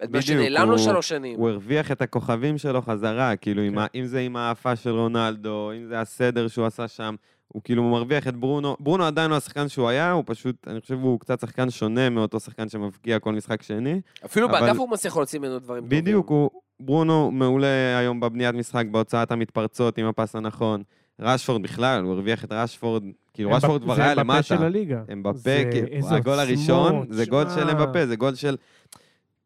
[0.04, 1.38] את מה שנעלם לו שלוש שנים.
[1.38, 3.98] הוא הרוויח את הכוכבים שלו חזרה, כאילו, כן.
[4.00, 7.14] אם זה עם האפה של רונלדו, אם זה הסדר שהוא עשה שם,
[7.52, 8.76] הוא כאילו מרוויח את ברונו.
[8.80, 12.40] ברונו עדיין לא השחקן שהוא היה, הוא פשוט, אני חושב הוא קצת שחקן שונה מאותו
[12.40, 14.00] שחקן שמבקיע כל משחק שני.
[14.24, 16.00] אפילו אבל- באגף הוא מצליח להוציא ממנו דברים טובים.
[16.00, 20.82] בדיוק, הוא, ברונו מעולה היום בבניית משחק, בהוצאת המתפרצות עם הפס הנכון.
[21.20, 23.02] רשפורד בכלל, הוא הרוויח את רשפורד,
[23.34, 24.42] כאילו רשפורד כבר זה היה אמבפה למטה.
[24.42, 25.02] של הליגה.
[25.12, 27.70] אמבפה, זה- כאילו, הגול הראשון, עוצמות, זה גול של.
[27.70, 28.56] אמבפה, זה גול של...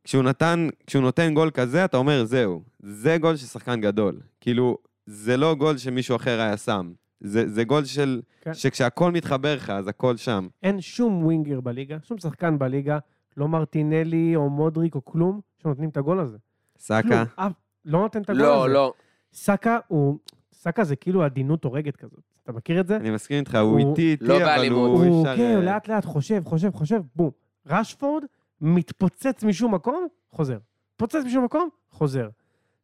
[0.05, 4.17] כשהוא נתן, כשהוא נותן גול כזה, אתה אומר, זהו, זה גול של שחקן גדול.
[4.41, 6.93] כאילו, זה לא גול שמישהו אחר היה שם.
[7.21, 8.23] זה, זה גול של...
[8.41, 8.55] כן.
[8.55, 10.49] שכשהכול מתחבר לך, אז הכל שם.
[10.63, 12.99] אין שום ווינגר בליגה, שום שחקן בליגה,
[13.37, 16.37] לא מרטינלי או מודריק או כלום, שנותנים את הגול הזה.
[16.79, 17.53] סאקה, כלום,
[17.85, 18.53] לא נותן את הגול הזה.
[18.53, 18.93] לא, לא.
[19.33, 20.19] סאקה הוא...
[20.53, 22.21] סאקה זה כאילו עדינות הורגת כזאת.
[22.43, 22.97] אתה מכיר את זה?
[22.97, 24.69] אני מסכים איתך, הוא הוא- איטי איטי, לא אבל.
[24.73, 24.87] הוא...
[25.05, 27.31] הוא, כן, הוא לאט לאט חושב, חושב, חושב, בום.
[27.67, 28.23] רשפורד
[28.61, 30.59] מתפוצץ משום מקום, חוזר.
[30.95, 32.29] מתפוצץ משום מקום, חוזר.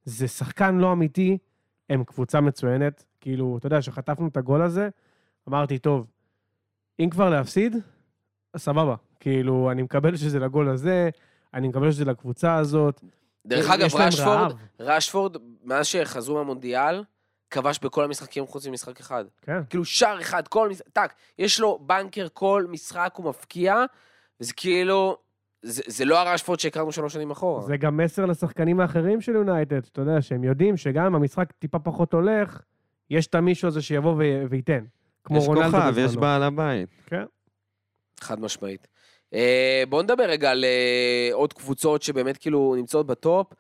[0.04, 1.38] זה שחקן לא אמיתי,
[1.90, 3.04] הם קבוצה מצוינת.
[3.22, 4.88] כאילו, אתה יודע, כשחטפנו את הגול הזה,
[5.48, 6.06] אמרתי, טוב,
[7.00, 7.76] אם כבר להפסיד,
[8.56, 8.94] סבבה.
[9.20, 11.10] כאילו, אני מקבל שזה לגול הזה,
[11.54, 13.00] אני מקבל שזה לקבוצה הזאת.
[13.46, 14.52] דרך אגב, רשפורד, רעב.
[14.80, 17.04] רשפורד, מאז שחזרו מהמונדיאל,
[17.50, 19.24] כבש בכל המשחקים חוץ ממשחק אחד.
[19.42, 19.60] כן.
[19.70, 23.84] כאילו שער אחד, כל משחק, טאק, יש לו בנקר כל משחק, הוא מפקיע,
[24.40, 25.16] וזה כאילו,
[25.62, 27.62] זה, זה לא הרשפורד שהכרנו שלוש שנים אחורה.
[27.62, 31.78] זה גם מסר לשחקנים האחרים של יונייטד, שאתה יודע, שהם יודעים שגם אם המשחק טיפה
[31.78, 32.62] פחות הולך,
[33.12, 34.84] יש את המישהו הזה שיבוא ו- וייתן.
[35.24, 36.06] כמו יש רונלדו כוכב, בזמנו.
[36.06, 36.88] יש בעל הבית.
[37.06, 37.24] כן.
[38.20, 38.86] חד משמעית.
[39.34, 43.52] אה, בואו נדבר רגע על אה, עוד קבוצות שבאמת כאילו נמצאות בטופ.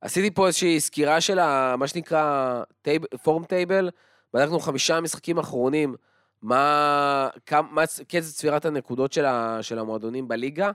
[0.00, 3.90] עשיתי פה איזושהי סקירה של ה, מה שנקרא table, form table,
[4.34, 5.94] בדקנו חמישה משחקים אחרונים,
[6.42, 10.70] מה, כמה, מה קצב צבירת הנקודות של, ה, של המועדונים בליגה,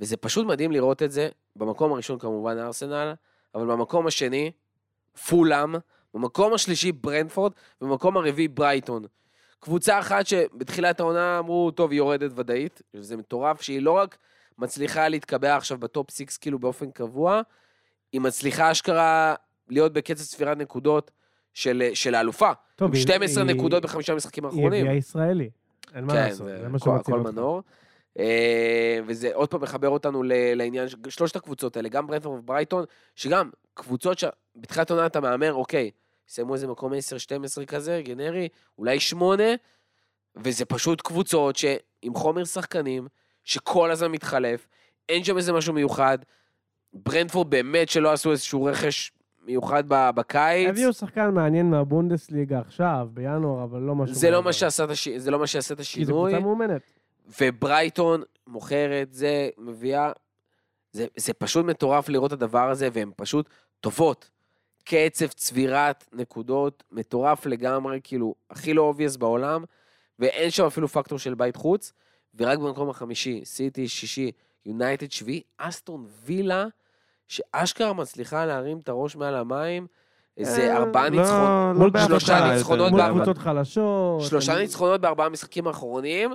[0.00, 1.28] וזה פשוט מדהים לראות את זה.
[1.56, 3.12] במקום הראשון כמובן ארסנל,
[3.54, 4.50] אבל במקום השני,
[5.28, 5.74] פולאם,
[6.14, 9.04] במקום השלישי ברנפורד, ובמקום הרביעי ברייטון.
[9.60, 14.16] קבוצה אחת שבתחילת העונה אמרו, טוב, היא יורדת ודאית, וזה מטורף שהיא לא רק
[14.58, 17.40] מצליחה להתקבע עכשיו בטופ 6 כאילו באופן קבוע,
[18.12, 19.34] היא מצליחה אשכרה
[19.68, 21.10] להיות בקצב ספירת נקודות
[21.54, 22.50] של, של האלופה.
[22.76, 24.80] טוב, עם היא- 12 היא- נקודות בחמישה משחקים היא האחרונים.
[24.86, 25.50] הביאה ישראלי.
[25.94, 27.30] אין מה כן, לעשות, זה מה שמציל הכל אותך.
[27.30, 27.62] מנור.
[28.18, 30.22] אה, וזה עוד פעם מחבר אותנו
[30.54, 35.90] לעניין, של שלושת הקבוצות האלה, גם ברנפורד וברייטון, שגם קבוצות שבתחילת העונה אתה מהמר, אוקיי,
[36.28, 36.96] יסיימו איזה מקום 10-12
[37.66, 39.44] כזה, גנרי, אולי 8,
[40.36, 43.06] וזה פשוט קבוצות שעם חומר שחקנים,
[43.44, 44.68] שכל הזמן מתחלף,
[45.08, 46.18] אין שם איזה משהו מיוחד.
[46.92, 49.12] ברנפורד באמת שלא עשו איזשהו רכש
[49.44, 50.68] מיוחד בקיץ.
[50.68, 54.14] הביאו שחקן מעניין מהבונדסליגה עכשיו, בינואר, אבל לא משהו...
[54.14, 54.42] זה לא.
[54.42, 56.30] מה שעשה את הש- זה לא מה שיעשה את כי זו השינוי.
[56.32, 56.97] קבוצה מאומנת.
[57.40, 60.12] וברייטון מוכרת, זה מביאה...
[60.92, 63.48] זה, זה פשוט מטורף לראות את הדבר הזה, והן פשוט
[63.80, 64.30] טובות.
[64.84, 69.64] קצב צבירת נקודות מטורף לגמרי, כאילו, הכי לא obvious בעולם,
[70.18, 71.92] ואין שם אפילו פקטור של בית חוץ,
[72.34, 74.30] ורק במקום החמישי, סיטי שישי,
[74.66, 76.66] יונייטד שביעי, אסטון וילה,
[77.28, 79.86] שאשכרה מצליחה להרים את הראש מעל המים,
[80.36, 83.10] איזה אה, ארבעה לא, ניצחונות, לא בהפתעה שלושה ניצחונות מול.
[83.10, 84.22] קבוצות חלשות.
[84.22, 86.30] שלושה ניצחונות בארבעה המשחקים האחרונים,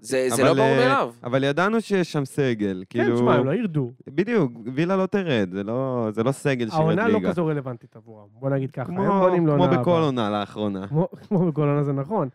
[0.00, 1.12] זה, זה אבל, לא ברור אה, מאליו.
[1.24, 3.16] אבל ידענו שיש שם סגל, כן, כאילו...
[3.16, 3.92] תשמע, הם לא ירדו.
[4.06, 7.02] בדיוק, וילה לא תרד, זה לא, זה לא סגל שירד ליגה.
[7.02, 8.26] העונה לא כזו רלוונטית עבורם.
[8.32, 8.84] בוא נגיד ככה.
[8.84, 9.78] כמו, כמו הבאה.
[9.78, 10.86] בכל עונה לאחרונה.
[10.88, 12.28] כמו, כמו בכל עונה זה נכון.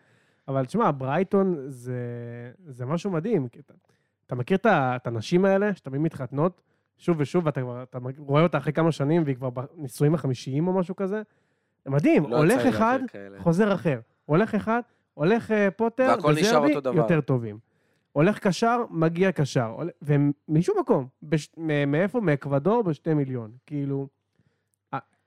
[0.48, 1.96] אבל תשמע, ברייטון זה,
[2.68, 3.48] זה משהו מדהים.
[3.60, 3.74] אתה,
[4.26, 6.62] אתה מכיר את, הנשים האלה, שתמיד מתחתנות,
[6.98, 10.74] שוב ושוב, ואתה כבר, אתה רואה אותה אחרי כמה שנים, והיא כבר בנישואים החמישיים או
[10.74, 11.22] משהו כזה?
[11.86, 13.00] זה מדהים, לא הולך אחד.
[13.38, 14.00] חוזר אחר.
[14.26, 14.82] הולך אחד,
[15.14, 16.74] הולך אה, פוטר, וזרבי.
[16.94, 17.58] יותר טובים.
[18.12, 19.66] הולך קשר, מגיע קשר.
[19.66, 21.50] הול- והם משום מקום, בש...
[21.88, 22.22] מאיפה?
[22.22, 23.52] מאקוודור בשתי מיליון.
[23.66, 24.08] כאילו,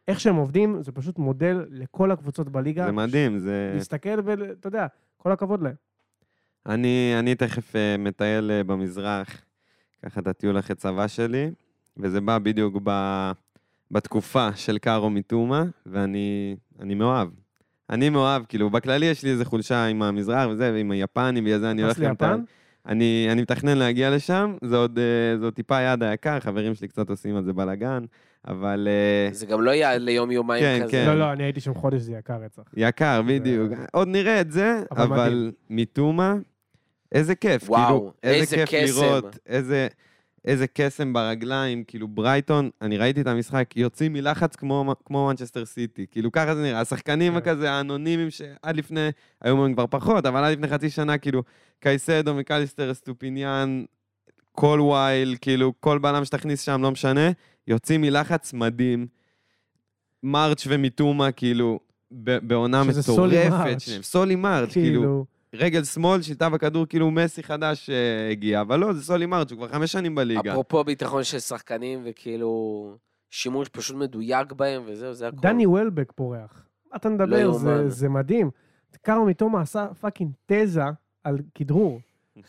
[0.08, 2.86] איך שהם עובדים, זה פשוט מודל לכל הקבוצות בליגה.
[2.86, 3.72] זה מדהים, זה...
[3.74, 5.74] להסתכל ואתה יודע, כל הכבוד להם.
[6.66, 9.44] אני, אני תכף אה, מטייל אה, במזרח,
[10.04, 11.50] ככה את הטיול אחרי צבא שלי,
[11.96, 12.90] וזה בא בדיוק ב,
[13.90, 17.28] בתקופה של קארו מתומה, ואני אני מאוהב.
[17.90, 21.70] אני מאוהב, כאילו, בכללי יש לי איזה חולשה עם המזרח וזה, ועם היפנים, בגלל זה
[21.70, 22.40] אני הולך טס ליפן?
[22.86, 26.88] אני, אני מתכנן להגיע לשם, זה עוד, אה, זה עוד טיפה יעד היקר, חברים שלי
[26.88, 28.04] קצת עושים על זה בלאגן,
[28.48, 30.92] אבל אה, זה גם לא יהיה ליום-יומיים כן, כזה.
[30.92, 31.06] כן.
[31.06, 32.62] לא, לא, אני הייתי שם חודש, זה יקר רצח.
[32.76, 33.72] יקר, בדיוק.
[33.92, 35.52] עוד נראה את זה, אבל אבל.
[35.70, 36.34] מתומה,
[37.12, 37.70] איזה כיף.
[37.70, 39.02] וואו, כאילו, איזה איזה כיף קסם.
[39.02, 39.88] לראות, איזה,
[40.46, 46.06] איזה קסם ברגליים, כאילו ברייטון, אני ראיתי את המשחק, יוצאים מלחץ כמו, כמו מנצ'סטר סיטי.
[46.10, 47.38] כאילו ככה זה נראה, השחקנים כן.
[47.38, 49.08] הכזה אנונימיים שעד לפני,
[49.42, 51.42] היום הם כבר פחות, אבל עד לפני חצי שנה, כאילו,
[51.80, 53.84] קייסדו, מקליסטר, אסטופיניאן,
[54.52, 57.30] קולוויל, כאילו, כל בלם שתכניס שם, לא משנה,
[57.66, 59.06] יוצאים מלחץ מדהים.
[60.22, 61.80] מארץ' ומיטומה, כאילו,
[62.10, 63.88] בעונה שזה סולי מטורפת מארץ'.
[64.02, 65.24] סולי מארץ', כאילו, כאילו,
[65.58, 69.58] רגל שמאל, שליטה בכדור, כאילו מסי חדש אה, הגיע, אבל לא, זה סולי מארץ', הוא
[69.58, 70.50] כבר חמש שנים בליגה.
[70.52, 72.90] אפרופו ביטחון של שחקנים, וכאילו,
[73.30, 75.40] שימוש פשוט מדויק בהם, וזהו, זה הכול.
[75.42, 76.66] דני וולבק פורח.
[76.92, 77.52] מה אתה לא מדבר?
[77.52, 77.88] זה- יאומן.
[77.88, 78.50] זה מדהים.
[79.02, 80.82] קאורו מיטומה עשה fucking תזה
[81.24, 82.00] על כדרור.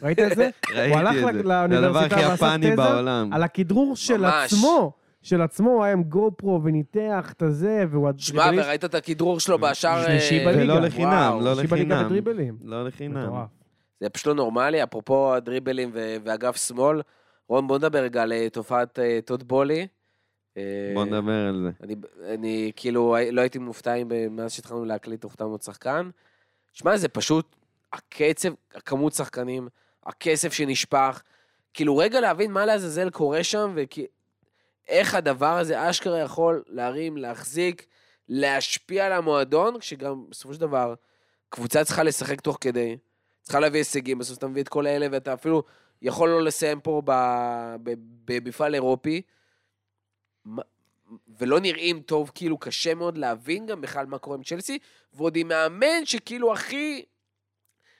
[0.01, 0.49] ראית את זה?
[0.89, 1.41] הוא הלך ראיתי את זה.
[1.43, 3.33] זה הדבר לאוניברסיטה ועשה תזה בעולם.
[3.33, 4.53] על הכדרור של ממש.
[4.53, 4.91] עצמו.
[5.21, 9.39] של עצמו, הוא היה עם GoPro וניתח את הזה, והוא שמע, הדריבליסט וראית את הכדרור
[9.39, 10.03] שלו בשער...
[10.03, 10.63] שלישי אה, בליגה.
[10.73, 12.05] ולא לחינם, לא שלישי בליגה לחינם.
[12.05, 12.57] בדריבלים.
[12.61, 13.45] לא לחינם.
[13.99, 15.91] זה פשוט לא נורמלי, אפרופו הדריבלים
[16.23, 17.01] ואגף שמאל.
[17.47, 19.87] רון, בוא נדבר רגע על אה, תופעת אה, טוד בולי.
[20.93, 21.83] בוא נדבר על זה.
[21.83, 21.95] אני,
[22.33, 23.93] אני כאילו לא הייתי מופתע
[24.29, 26.09] מאז שהתחלנו להקליט הופתענו עוד שחקן.
[26.73, 27.55] שמע, זה פשוט
[27.93, 29.67] הקצב, הכמות שחקנים,
[30.05, 31.21] הכסף שנשפך.
[31.73, 33.75] כאילו, רגע להבין מה לעזאזל קורה שם,
[34.87, 37.85] ואיך הדבר הזה אשכרה יכול להרים, להחזיק,
[38.29, 40.93] להשפיע על המועדון, כשגם בסופו של דבר
[41.49, 42.97] קבוצה צריכה לשחק תוך כדי,
[43.41, 45.63] צריכה להביא הישגים, בסוף אתה מביא את כל האלה, ואתה אפילו
[46.01, 47.01] יכול לא לסיים פה
[48.25, 49.21] במפעל אירופי.
[51.39, 54.79] ולא נראים טוב, כאילו קשה מאוד להבין גם בכלל מה קורה עם צ'לסי,
[55.13, 57.05] ועוד עם מאמן שכאילו הכי...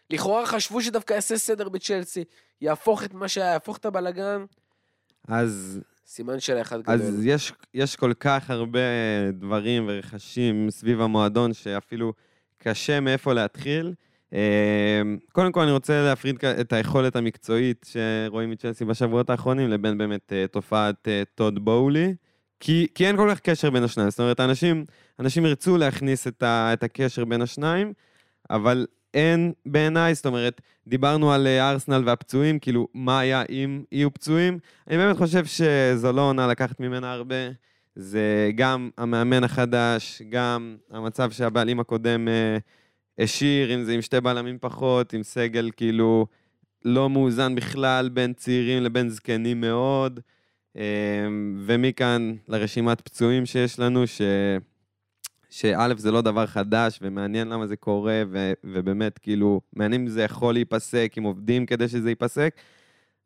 [0.10, 2.24] לכאורה חשבו שדווקא יעשה סדר בצ'לסי,
[2.62, 4.46] יהפוך את מה שהיה, יהפוך את הבלגן,
[5.28, 6.96] אז סימן של אחד גדול.
[6.96, 8.80] אז יש, יש כל כך הרבה
[9.34, 12.14] דברים ורכשים סביב המועדון, שאפילו
[12.58, 13.94] קשה מאיפה להתחיל.
[14.34, 20.34] אה, קודם כל, אני רוצה להפריד את היכולת המקצועית שרואים מצ'לסי בשבועות האחרונים, לבין באמת
[20.34, 22.16] אה, תופעת אה, טוד בואולי,
[22.60, 24.10] כי, כי אין כל כך קשר בין השניים.
[24.10, 24.86] זאת אומרת, אנשים,
[25.20, 27.94] אנשים ירצו להכניס את, ה, את הקשר בין השניים,
[28.50, 28.88] אבל
[29.18, 34.60] אין בעיניי, זאת אומרת, דיברנו על אה, ארסנל והפצועים, כאילו, מה היה אם יהיו פצועים?
[34.88, 37.36] אני באמת חושב שזו לא עונה לקחת ממנה הרבה.
[37.96, 42.58] זה גם המאמן החדש, גם המצב שהבעלים הקודם אה,
[43.20, 46.28] השאיר, אם זה עם שתי בלמים פחות, עם סגל כאילו
[46.86, 50.20] לא מאוזן בכלל בין צעירים לבין זקנים מאוד.
[50.78, 51.28] אה,
[51.66, 54.22] ומכאן לרשימת פצועים שיש לנו, ש...
[55.50, 58.54] שא', זה לא דבר חדש, ומעניין למה זה קורה, ו...
[58.64, 62.56] ובאמת, כאילו, מעניין אם זה יכול להיפסק, אם עובדים כדי שזה ייפסק,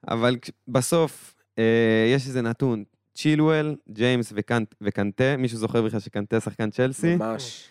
[0.08, 2.84] אבל בסוף, אה, יש איזה נתון,
[3.16, 7.16] צ'ילואל, ג'יימס וקנט, וקנטה, מישהו זוכר בכלל שקנטה שחקן צ'לסי?
[7.16, 7.68] ממש.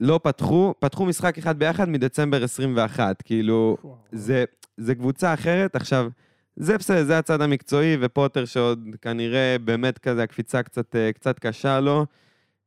[0.00, 3.76] לא פתחו, פתחו משחק אחד ביחד מדצמבר 21, כאילו,
[4.12, 4.44] זה,
[4.76, 5.76] זה קבוצה אחרת.
[5.76, 6.08] עכשיו,
[6.56, 11.80] זה בסדר, זה הצד המקצועי, ופוטר שעוד כנראה באמת כזה, הקפיצה קצת, אה, קצת קשה
[11.80, 12.06] לו.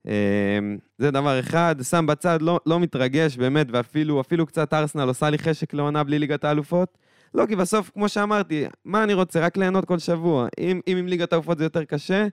[0.07, 0.59] אה,
[0.97, 5.37] זה דבר אחד, שם בצד, לא, לא מתרגש באמת, ואפילו אפילו קצת ארסנל עושה לי
[5.37, 6.97] חשק לעונה בלי ליגת האלופות.
[7.33, 9.39] לא, כי בסוף, כמו שאמרתי, מה אני רוצה?
[9.39, 10.47] רק ליהנות כל שבוע.
[10.59, 12.27] אם, אם עם ליגת האלופות זה יותר קשה,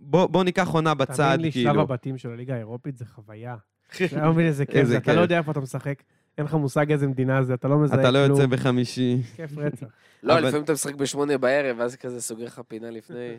[0.00, 1.70] בוא, בוא ניקח עונה בצד, תאמין לי, כאילו.
[1.70, 3.56] שלב הבתים של הליגה האירופית זה חוויה.
[4.04, 5.14] אתה לא מבין איזה כיף זה, אתה.
[5.14, 6.02] לא יודע איפה אתה משחק,
[6.38, 8.40] אין לך מושג איזה מדינה זה, אתה לא מזהה אתה לא כלום.
[8.40, 9.16] יוצא בחמישי.
[9.36, 9.86] כיף רצח.
[10.22, 13.16] לא, לפעמים אתה משחק בשמונה בערב, ואז כזה סוגר לך פינה לפני...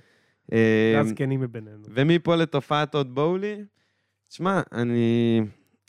[0.54, 1.84] אה, הזקנים מבינינו.
[1.94, 3.56] ומפה לתופעת עוד בואולי,
[4.30, 5.42] תשמע, אני...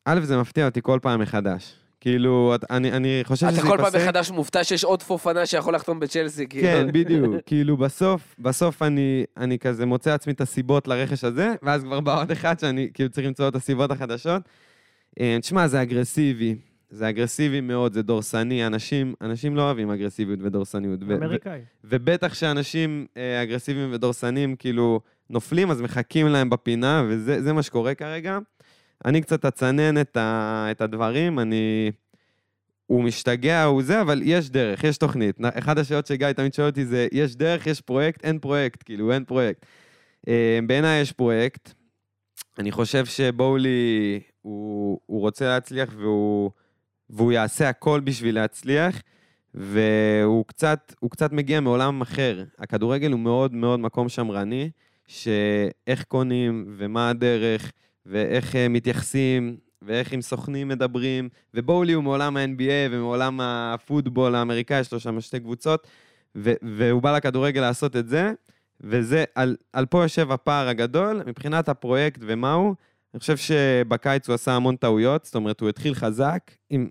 [0.05, 1.75] א', זה מפתיע אותי כל פעם מחדש.
[2.01, 3.83] כאילו, אני, אני חושב שזה אתה ייפסק.
[3.85, 6.63] כל פעם מחדש מופתע שיש עוד פופנה שיכול לחתום בצ'לסי, כאילו.
[6.63, 7.35] כן, בדיוק.
[7.47, 12.21] כאילו, בסוף, בסוף אני, אני כזה מוצא לעצמי את הסיבות לרכש הזה, ואז כבר בא
[12.21, 14.43] עוד אחד שאני כאילו צריך למצוא את הסיבות החדשות.
[15.21, 16.57] אה, תשמע, זה אגרסיבי.
[16.93, 18.67] זה אגרסיבי מאוד, זה דורסני.
[18.67, 21.03] אנשים, אנשים לא אוהבים אגרסיביות ודורסניות.
[21.03, 21.61] ו- ו- אמריקאי.
[21.85, 25.01] ובטח שאנשים אה, אגרסיביים ודורסנים כאילו
[25.31, 28.39] נופלים, אז מחכים להם בפינה, וזה זה מה שקורה כרגע.
[29.05, 31.91] אני קצת אצנן את, ה, את הדברים, אני...
[32.87, 35.37] הוא משתגע, הוא זה, אבל יש דרך, יש תוכנית.
[35.43, 39.25] אחת השאלות שגיא תמיד שואל אותי זה, יש דרך, יש פרויקט, אין פרויקט, כאילו, אין
[39.25, 39.67] פרויקט.
[40.29, 41.73] אה, בעיניי יש פרויקט.
[42.59, 46.51] אני חושב שבואולי, הוא, הוא רוצה להצליח והוא,
[47.13, 49.03] והוא יעשה הכל בשביל להצליח.
[49.55, 52.45] והוא קצת, הוא קצת מגיע מעולם אחר.
[52.59, 54.71] הכדורגל הוא מאוד מאוד מקום שמרני,
[55.07, 57.73] שאיך קונים ומה הדרך,
[58.07, 64.93] ואיך אה, מתייחסים, ואיך עם סוכנים מדברים, ובואולי הוא מעולם ה-NBA ומעולם הפוטבול האמריקאי, יש
[64.93, 65.87] לו שם שתי קבוצות,
[66.37, 68.33] ו- והוא בא לכדורגל לעשות את זה,
[68.81, 72.75] וזה, על, על פה יושב הפער הגדול, מבחינת הפרויקט ומהו,
[73.15, 76.89] אני חושב שבקיץ הוא עשה המון טעויות, זאת אומרת, הוא התחיל חזק עם,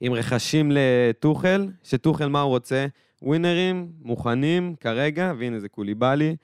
[0.00, 2.86] עם רכשים לטוחל, שטוחל מה הוא רוצה?
[3.22, 6.36] ווינרים, מוכנים כרגע, והנה זה קוליבאלי,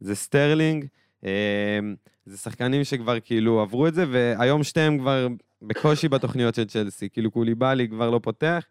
[0.00, 0.86] זה סטרלינג,
[1.24, 1.78] אה,
[2.26, 5.28] זה שחקנים שכבר כאילו עברו את זה, והיום שתיהם כבר
[5.62, 8.64] בקושי בתוכניות של צ'לסי, כאילו קוליבאלי כבר לא פותח,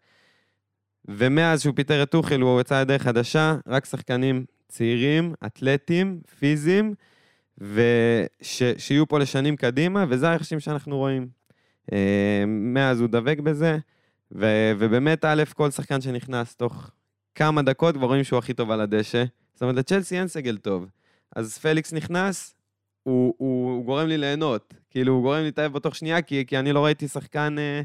[1.04, 6.94] ומאז שהוא פיטר את טוחל הוא יצא לדרך חדשה, רק שחקנים צעירים, אתלטים, פיזיים,
[7.58, 11.39] ושיהיו פה לשנים קדימה, וזה הרכשים שאנחנו רואים.
[11.92, 13.78] אה, מאז הוא דבק בזה,
[14.32, 16.90] ו- ובאמת, א', כל שחקן שנכנס תוך
[17.34, 19.24] כמה דקות כבר רואים שהוא הכי טוב על הדשא.
[19.54, 20.86] זאת אומרת, לצ'לסי אין סגל טוב.
[21.36, 22.54] אז פליקס נכנס,
[23.02, 24.74] הוא, הוא, הוא גורם לי ליהנות.
[24.90, 27.82] כאילו, הוא גורם לי להתאהב בתוך שנייה, כי, כי אני לא ראיתי שחקן אה,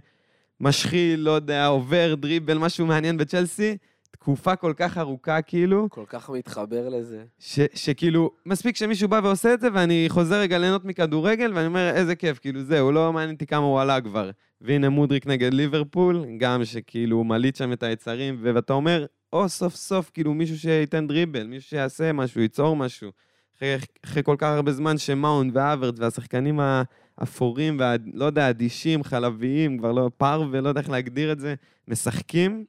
[0.60, 3.78] משחיל, לא יודע, עובר, דריבל, משהו מעניין בצ'לסי.
[4.16, 7.24] תקופה כל כך ארוכה, כאילו, כל כך מתחבר לזה.
[7.40, 11.92] ש, שכאילו, מספיק שמישהו בא ועושה את זה, ואני חוזר רגע ליהנות מכדורגל, ואני אומר,
[11.96, 14.32] איזה כיף, כאילו, זהו, לא מעניין אותי כמה הוא עלה כבר.
[14.62, 19.76] והנה מודריק נגד ליברפול, גם שכאילו הוא מליט שם את היצרים, ואתה אומר, או סוף
[19.76, 23.12] סוף, כאילו, מישהו שייתן דריבל, מישהו שיעשה משהו, ייצור משהו.
[23.58, 23.76] אחרי,
[24.06, 26.60] אחרי כל כך הרבה זמן שמאונד והאברט והשחקנים
[27.18, 31.56] האפורים, והלא יודע, אדישים, חלביים, כבר לא פר ולא יודע איך להגדיר את זה,
[31.88, 32.66] משחקים.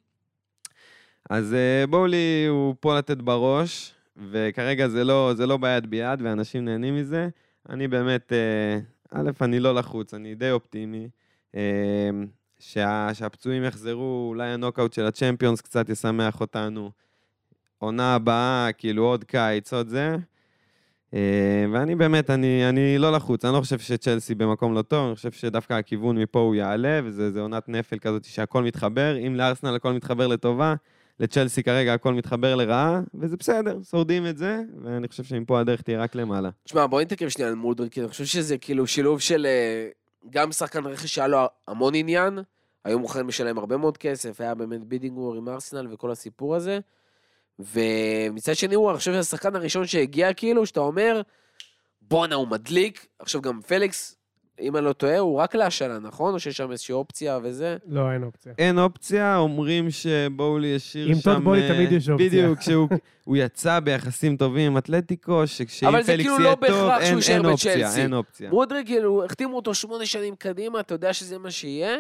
[1.31, 3.95] אז אה, בואו לי, הוא פה לתת בראש,
[4.31, 7.29] וכרגע זה לא, זה לא ביד ביד, ואנשים נהנים מזה.
[7.69, 8.79] אני באמת, אה,
[9.11, 11.09] א', אני לא לחוץ, אני די אופטימי.
[11.55, 12.11] אה,
[12.59, 16.91] שה, שהפצועים יחזרו, אולי הנוקאוט של הצ'מפיונס קצת ישמח אותנו.
[17.79, 20.17] עונה הבאה, כאילו עוד קיץ, עוד זה.
[21.73, 25.33] ואני באמת, אני, אני לא לחוץ, אני לא חושב שצ'לסי במקום לא טוב, אני חושב
[25.33, 29.17] שדווקא הכיוון מפה הוא יעלה, וזה עונת נפל כזאת שהכל מתחבר.
[29.27, 30.75] אם לארסנל הכל מתחבר לטובה,
[31.21, 36.03] לצ'לסי כרגע הכל מתחבר לרעה, וזה בסדר, שורדים את זה, ואני חושב שמפה הדרך תהיה
[36.03, 36.51] רק למעלה.
[36.65, 39.89] תשמע, בוא נתעכב שנייה על מודריק, כי אני חושב שזה כאילו שילוב של אה,
[40.31, 42.39] גם שחקן רכש שהיה לו המון עניין,
[42.85, 46.79] היו מוכנים לשלם הרבה מאוד כסף, היה באמת bidding war עם ארסנל וכל הסיפור הזה.
[47.59, 51.23] ומצד שני, הוא, אני חושב שזה השחקן הראשון שהגיע כאילו, שאתה אומר,
[52.03, 53.07] בואנה, הוא מדליק.
[53.19, 54.17] עכשיו גם פליקס,
[54.61, 56.35] אם אני לא טועה, הוא רק להשאלה, נכון?
[56.35, 57.77] או שיש שם איזושהי אופציה וזה?
[57.87, 58.53] לא, אין אופציה.
[58.59, 60.77] אין אופציה, אומרים שבואלי
[61.07, 61.21] עם שם...
[61.23, 62.29] טוד בולי אה, תמיד יש אופציה.
[62.29, 62.89] בדיוק, שהוא
[63.25, 66.99] הוא יצא ביחסים טובים עם אתלטיקו, שכשאם אבל זה פליקס כאילו יהיה לא טוב, בהכרח
[67.01, 68.01] שהוא אין- יישאר אין אופציה, בצ'לסי.
[68.01, 68.51] אין אופציה.
[68.51, 71.97] מודריק, כאילו, החתימו אותו שמונה שנים קדימה, אתה יודע שזה מה שיהיה,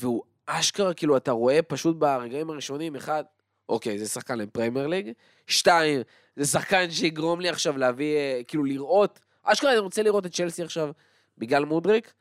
[0.00, 3.24] והוא אשכרה, כאילו, אתה רואה פשוט ברגעים הראשונים, אחד,
[3.68, 5.12] אוקיי, זה שחקן לפריימר ליג,
[5.46, 6.00] שתיים,
[6.36, 10.62] זה שחקן שיגרום לי עכשיו להביא, אה, כאילו, לראות, אשכרה אני רוצה לראות את צ'לסי
[10.62, 10.90] עכשיו
[11.38, 12.12] בגלל מודריק,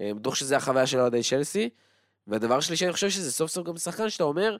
[0.00, 1.68] אה, בטוח שזה החוויה של אוהדי צ'לסי,
[2.26, 4.56] והדבר השלישי, אני חושב שזה סוף סוף גם שחקן שאתה אומר,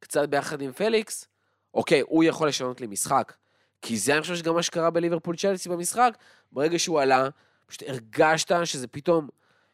[0.00, 1.28] קצת ביחד עם פליקס,
[1.74, 3.32] אוקיי, הוא יכול לשנות לי משחק.
[3.82, 6.16] כי זה אני חושב שגם מה שקרה בליברפול צ'לסי במשחק,
[6.52, 7.28] ברגע שהוא עלה,
[7.66, 9.28] פשוט הרגשת שזה פתאום,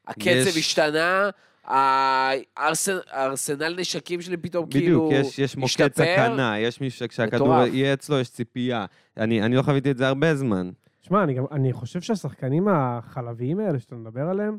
[0.07, 1.31] הקצב יש- השתנה,
[1.65, 6.05] הארסנ- הארסנל נשקים שלי פתאום כאילו בדיוק, יש, יש מוקד השתפר.
[6.05, 7.55] סכנה, יש מישהו שכשהכדור.
[7.67, 8.87] יהיה אצלו, יש ציפייה.
[9.17, 10.71] אני, אני לא חוויתי את זה הרבה זמן.
[11.05, 14.59] שמע, אני, גם- אני חושב שהשחקנים החלביים האלה שאתה מדבר עליהם,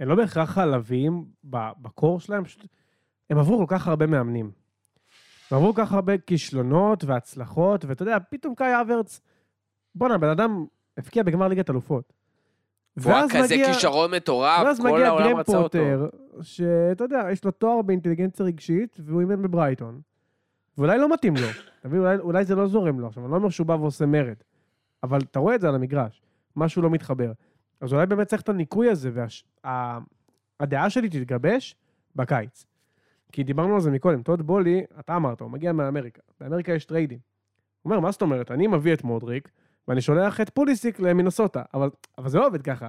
[0.00, 2.66] הם לא בהכרח חלביים בקור שלהם, פשוט
[3.30, 4.50] הם עברו כל כך הרבה מאמנים.
[5.50, 9.20] הם עברו כל כך הרבה כישלונות והצלחות, ואתה יודע, פתאום קאי אברץ,
[9.94, 10.64] בואנה, בן אדם
[10.98, 12.12] הבקיע בגמר ליגת אלופות.
[12.96, 15.62] והוא היה ואז כזה מגיע- כישרון מטורף, ואז כל מגיע העולם גרם רצה אותו.
[15.78, 16.08] פוטר,
[16.42, 20.00] שאתה יודע, יש לו תואר באינטליגנציה רגשית, והוא אימן בברייטון.
[20.78, 21.46] ואולי לא מתאים לו,
[21.80, 22.00] אתה מבין?
[22.00, 24.34] אולי, אולי זה לא זורם לו עכשיו, אני לא אומר שהוא בא ועושה מרד,
[25.02, 26.22] אבל אתה רואה את זה על המגרש,
[26.56, 27.32] משהו לא מתחבר.
[27.80, 29.10] אז אולי באמת צריך את הניקוי הזה,
[30.60, 31.76] והדעה שלי תתגבש
[32.16, 32.66] בקיץ.
[33.32, 36.22] כי דיברנו על זה מקודם, טוד בולי, אתה אמרת, הוא מגיע מאמריקה.
[36.40, 37.18] באמריקה יש טריידים.
[37.82, 38.50] הוא אומר, מה זאת אומרת?
[38.50, 39.50] אני מביא את מודריק,
[39.88, 41.62] ואני שולח את פוליסיק למינסוטה.
[41.74, 42.88] אבל, אבל זה לא עובד ככה.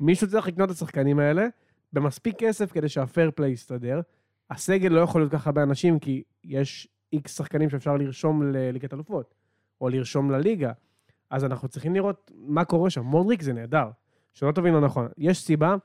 [0.00, 1.46] מישהו צריך לקנות את השחקנים האלה
[1.92, 4.00] במספיק כסף כדי שהפייר פליי יסתדר.
[4.50, 9.34] הסגל לא יכול להיות ככה באנשים, כי יש איקס שחקנים שאפשר לרשום לליגת אלופות,
[9.80, 10.72] או לרשום לליגה.
[11.30, 13.02] אז אנחנו צריכים לראות מה קורה שם.
[13.02, 13.90] מודריק זה נהדר,
[14.32, 15.08] שלא תבין לא נכון.
[15.18, 15.76] יש סיבה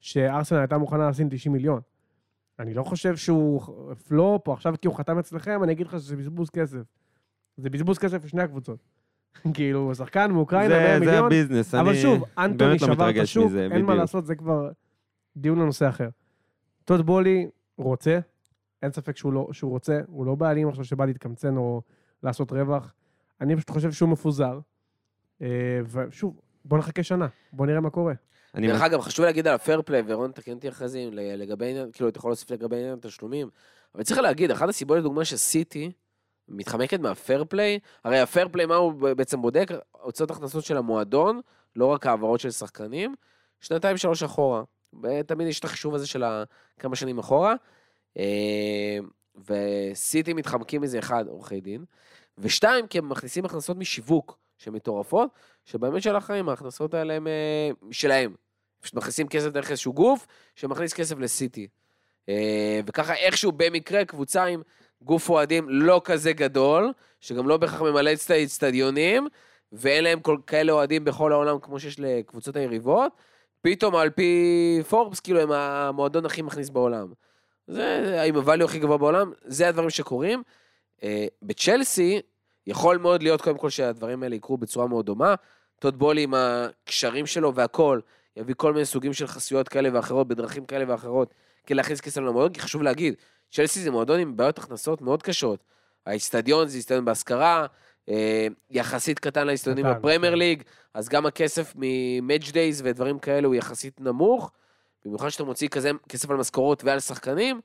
[0.00, 1.80] שארסנל הייתה מוכנה לשים 90 מיליון.
[2.58, 3.62] אני לא חושב שהוא
[4.08, 6.82] פלופ, או עכשיו כי הוא חתם אצלכם, אני אגיד לך שזה בזבוז כסף.
[7.56, 8.78] זה בזבוז כסף לשני הקבוצות.
[9.54, 13.16] כאילו, שחקן מאוקראינה, 100 זה, זה מיליון, הביזנס, אבל אני שוב, אנטוני לא שבר את
[13.16, 13.90] השוק, אין מה בדיוק.
[13.90, 14.70] לעשות, זה כבר
[15.36, 16.08] דיון לנושא אחר.
[16.84, 17.48] טוד בולי
[17.78, 18.18] רוצה,
[18.82, 21.82] אין ספק שהוא, לא, שהוא רוצה, הוא לא בעלים עכשיו שבא להתקמצן או
[22.22, 22.94] לעשות רווח.
[23.40, 24.60] אני פשוט חושב שהוא מפוזר.
[25.42, 25.48] אה,
[25.86, 28.14] ושוב, בוא נחכה שנה, בוא נראה מה קורה.
[28.54, 31.90] אני דרך אגב, חשוב להגיד על הפייר פליי, ורון תקן אותי אחרי זה לגבי עניין,
[31.92, 33.48] כאילו, אתה יכול להוסיף לגבי עניין התשלומים,
[33.94, 35.92] אבל צריך להגיד, אחת הסיבות לדוגמה שסיטי
[36.48, 39.68] מתחמקת מהפייר פליי, הרי הפייר פליי, מה הוא בעצם בודק?
[39.92, 41.40] הוצאות הכנסות של המועדון,
[41.76, 43.14] לא רק העברות של שחקנים,
[43.60, 44.62] שנתיים שלוש אחורה.
[45.26, 46.24] תמיד יש את החישוב הזה של
[46.78, 47.54] כמה שנים אחורה.
[48.18, 48.98] אה,
[49.48, 51.84] וסיטי מתחמקים מזה, אחד, עורכי דין,
[52.38, 55.30] ושתיים, כי הם מכניסים הכנסות משיווק, שהן מטורפות,
[55.64, 58.34] שבאמת של החיים ההכנסות האלה הן אה, שלהם.
[58.80, 61.68] פשוט מכניסים כסף דרך איזשהו גוף, שמכניס כסף לסיטי.
[62.28, 64.62] אה, וככה איכשהו במקרה קבוצה עם
[65.02, 69.28] גוף אוהדים לא כזה גדול, שגם לא בהכרח ממלא את האצטדיונים,
[69.72, 73.12] ואין להם כל כאלה אוהדים בכל העולם כמו שיש לקבוצות היריבות,
[73.60, 77.12] פתאום על פי פורבס, כאילו הם המועדון הכי מכניס בעולם.
[77.66, 80.42] זה עם הvalue הכי גבוה בעולם, זה הדברים שקורים.
[81.02, 82.20] אה, בצ'לסי,
[82.66, 85.34] יכול מאוד להיות קודם כל שהדברים האלה יקרו בצורה מאוד דומה.
[85.78, 88.00] טוד בולי עם הקשרים שלו והכל,
[88.36, 91.34] יביא כל מיני סוגים של חסויות כאלה ואחרות, בדרכים כאלה ואחרות,
[91.66, 93.14] כדי להכניס כסף למועדון, כי חשוב להגיד,
[93.52, 95.64] צ'לסי זה מועדון עם בעיות הכנסות מאוד קשות.
[96.06, 97.66] האיצטדיון זה איצטדיון בהשכרה,
[98.08, 100.38] אה, יחסית קטן לאיצטדיונים בפרמייר כן.
[100.38, 100.62] ליג,
[100.94, 104.50] אז גם הכסף מ-match days ודברים כאלה הוא יחסית נמוך,
[105.04, 107.60] במיוחד שאתה מוציא כזה כסף על משכורות ועל שחקנים,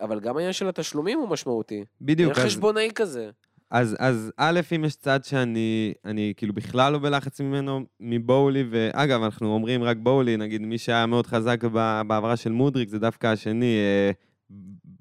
[0.00, 1.84] אבל גם העניין של התשלומים הוא משמעותי.
[2.00, 3.30] בדיוק, אז, חשבונאי כזה.
[3.70, 9.22] אז, אז א', אם יש צד שאני אני כאילו בכלל לא בלחץ ממנו, מבואלי, ואגב,
[9.22, 13.76] אנחנו אומרים רק בואלי, נגיד מי שהיה מאוד חזק בהעברה של מודריק, זה דווקא השני,
[13.76, 14.10] אה,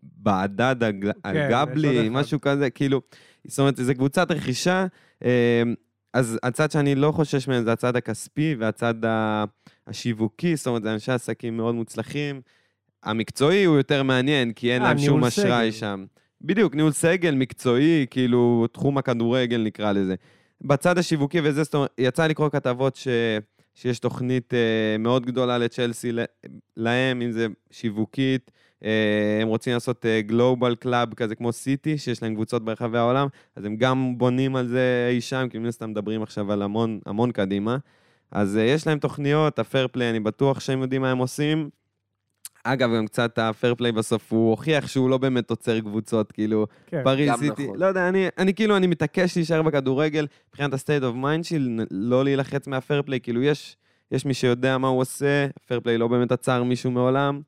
[0.03, 2.09] בעדד הג- יש עוד הגבלי, אחד.
[2.09, 3.01] משהו כזה, כאילו,
[3.47, 4.85] זאת אומרת, זו קבוצת רכישה,
[5.25, 5.63] אה,
[6.13, 8.95] אז הצד שאני לא חושש מהם זה הצד הכספי והצד
[9.87, 12.41] השיווקי, זאת אומרת, זה אנשי עסקים מאוד מוצלחים.
[13.03, 15.71] המקצועי הוא יותר מעניין, כי אין אה, להם שום אשראי.
[15.71, 16.05] שם.
[16.41, 20.15] בדיוק, ניהול סגל, מקצועי, כאילו, תחום הכדורגל נקרא לזה.
[20.61, 23.07] בצד השיווקי וזה, זאת אומרת, יצא לקרוא כתבות ש...
[23.75, 26.11] שיש תוכנית אה, מאוד גדולה לצ'לסי
[26.77, 28.51] להם, אם זה שיווקית,
[28.83, 33.65] אה, הם רוצים לעשות global club כזה כמו סיטי, שיש להם קבוצות ברחבי העולם, אז
[33.65, 37.31] הם גם בונים על זה אי שם, כי מן הסתם מדברים עכשיו על המון, המון
[37.31, 37.77] קדימה.
[38.31, 41.69] אז אה, יש להם תוכניות, הפייר פליי, אני בטוח שהם יודעים מה הם עושים.
[42.63, 47.01] אגב, גם קצת הפייר פליי בסוף, הוא הוכיח שהוא לא באמת עוצר קבוצות, כאילו, כן.
[47.03, 47.79] פריז סיטי, נכון.
[47.79, 52.23] לא יודע, אני, אני כאילו, אני מתעקש להישאר בכדורגל, מבחינת ה-state of mind שלי, לא
[52.23, 53.77] להילחץ מהפייר פליי, כאילו, יש,
[54.11, 57.41] יש מי שיודע מה הוא עושה, פרפליי לא באמת עצר מישהו מעולם.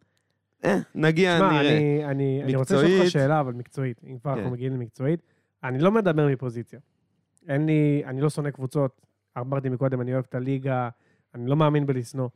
[0.66, 1.78] אה, נגיע, תשמע, נראה.
[1.78, 4.01] אני, אני, אני רוצה לשאול אותך שאלה, אבל מקצועית.
[4.07, 4.38] אם כבר כן.
[4.38, 5.20] אנחנו מגיעים למקצועית,
[5.63, 6.80] אני לא מדבר מפוזיציה.
[7.49, 9.01] אין לי, אני לא שונא קבוצות.
[9.38, 10.89] אמרתי מקודם, אני אוהב את הליגה,
[11.36, 12.28] אני לא מאמין בלשנוא.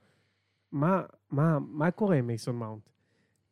[0.72, 1.02] מה,
[1.32, 2.90] מה, מה קורה עם מייסון מאונט?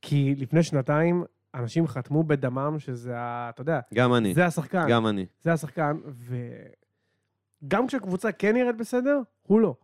[0.01, 1.23] כי לפני שנתיים,
[1.55, 3.49] אנשים חתמו בדמם שזה ה...
[3.49, 4.85] אתה יודע, גם אני, זה השחקן.
[4.89, 5.25] גם אני.
[5.41, 5.97] זה השחקן,
[7.63, 9.75] וגם כשקבוצה כן נראית בסדר, הוא לא.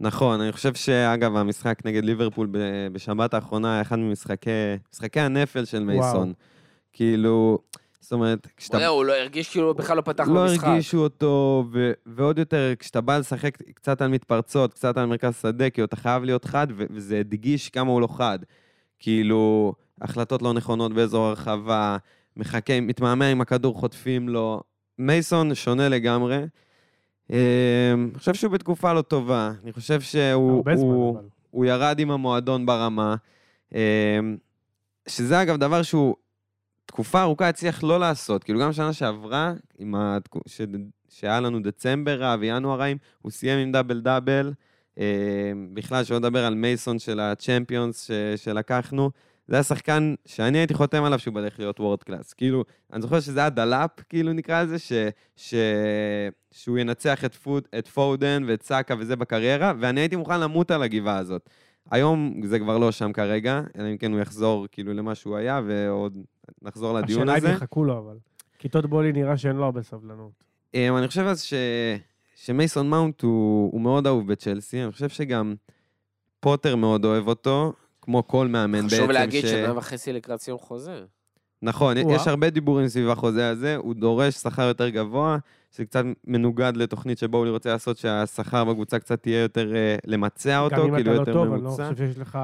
[0.00, 2.48] נכון, אני חושב שאגב, המשחק נגד ליברפול
[2.92, 4.50] בשבת האחרונה היה אחד ממשחקי
[4.92, 6.32] משחקי הנפל של מייסון.
[6.92, 7.58] כאילו,
[8.06, 8.78] זאת אומרת, כשאתה...
[8.78, 10.64] זהו, הוא לא הרגיש כאילו בכלל לא פתח לא במשחק.
[10.64, 15.70] הרגישו אותו, ו- ועוד יותר, כשאתה בא לשחק קצת על מתפרצות, קצת על מרכז שדה,
[15.70, 18.38] כי אתה חייב להיות חד, ו- וזה הדגיש כמה הוא לא חד.
[18.98, 21.96] כאילו, החלטות לא נכונות באזור הרחבה,
[22.36, 24.62] מחכה, מתמהמה עם הכדור, חוטפים לו.
[24.98, 26.38] מייסון שונה לגמרי.
[27.32, 29.52] אה, אני חושב שהוא בתקופה לא טובה.
[29.64, 30.64] אני חושב שהוא...
[30.76, 31.18] הוא-.
[31.50, 33.14] הוא ירד עם המועדון ברמה,
[33.74, 34.18] אה,
[35.08, 36.14] שזה אגב דבר שהוא
[36.86, 38.44] תקופה ארוכה הצליח לא לעשות.
[38.44, 40.40] כאילו גם שנה שעברה, עם התקו...
[40.46, 40.60] ש...
[41.08, 44.52] שהיה לנו דצמבר רע וינואר רעים, הוא סיים עם דאבל דאבל.
[44.98, 48.10] אה, בכלל, שלא לדבר על מייסון של הצ'מפיונס ש...
[48.36, 49.10] שלקחנו.
[49.48, 52.32] זה היה שחקן שאני הייתי חותם עליו שהוא בדרך להיות world class.
[52.32, 54.92] כאילו, אני זוכר שזה היה דלאפ, כאילו נקרא לזה, ש...
[55.36, 55.54] ש...
[56.52, 57.68] שהוא ינצח את, פוד...
[57.78, 61.50] את פודן ואת סאקה וזה בקריירה, ואני הייתי מוכן למות על הגבעה הזאת.
[61.90, 65.60] היום זה כבר לא שם כרגע, אלא אם כן הוא יחזור כאילו למה שהוא היה,
[65.66, 66.18] ועוד
[66.62, 67.48] נחזור לדיון השאלה הזה.
[67.48, 68.18] אם יחכו לו, אבל.
[68.58, 70.44] כי טוד בולי נראה שאין לו הרבה סבלנות.
[70.74, 71.54] אה, אני חושב אז ש...
[72.36, 75.54] שמייסון מאונט הוא, הוא מאוד אהוב בצ'לסי, אני חושב שגם
[76.40, 77.72] פוטר מאוד אוהב אותו,
[78.02, 78.96] כמו כל מאמן בעצם.
[78.96, 79.50] חשוב להגיד ש...
[79.50, 81.04] שנה וחצי לקראת סיום חוזה.
[81.62, 82.14] נכון, או-אה.
[82.14, 85.38] יש הרבה דיבורים סביב החוזה הזה, הוא דורש שכר יותר גבוה,
[85.70, 90.58] שזה קצת מנוגד לתוכנית שבו הוא רוצה לעשות שהשכר בקבוצה קצת יהיה יותר, אה, למצע
[90.60, 91.90] אותו, גם אם כאילו אתה לא יותר טוב, אני לא ממוצע.
[91.92, 92.38] חושב שיש לך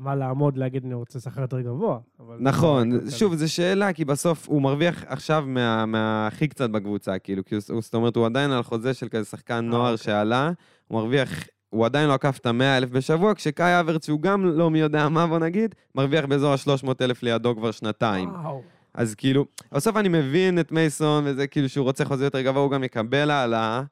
[0.00, 1.98] מה לעמוד להגיד, אני רוצה שכר יותר גבוה.
[2.18, 7.18] זה נכון, לא שוב, זו שאלה, כי בסוף הוא מרוויח עכשיו מה- מהכי קצת בקבוצה,
[7.18, 10.04] כאילו, כי הוא- זאת אומרת, הוא עדיין על חוזה של כזה שחקן נוער אוקיי.
[10.04, 10.50] שעלה,
[10.88, 11.30] הוא מרוויח,
[11.70, 15.08] הוא עדיין לא עקף את המאה אלף בשבוע, כשקאי אברץ, שהוא גם לא מי יודע
[15.08, 18.30] מה, בוא נגיד, מרוויח באזור ה-300 אלף לידו כבר שנתיים.
[18.30, 18.62] וואו.
[18.94, 22.70] אז כאילו, בסוף אני מבין את מייסון, וזה כאילו שהוא רוצה חוזה יותר גבוה, הוא
[22.70, 23.82] גם יקבל העלאה,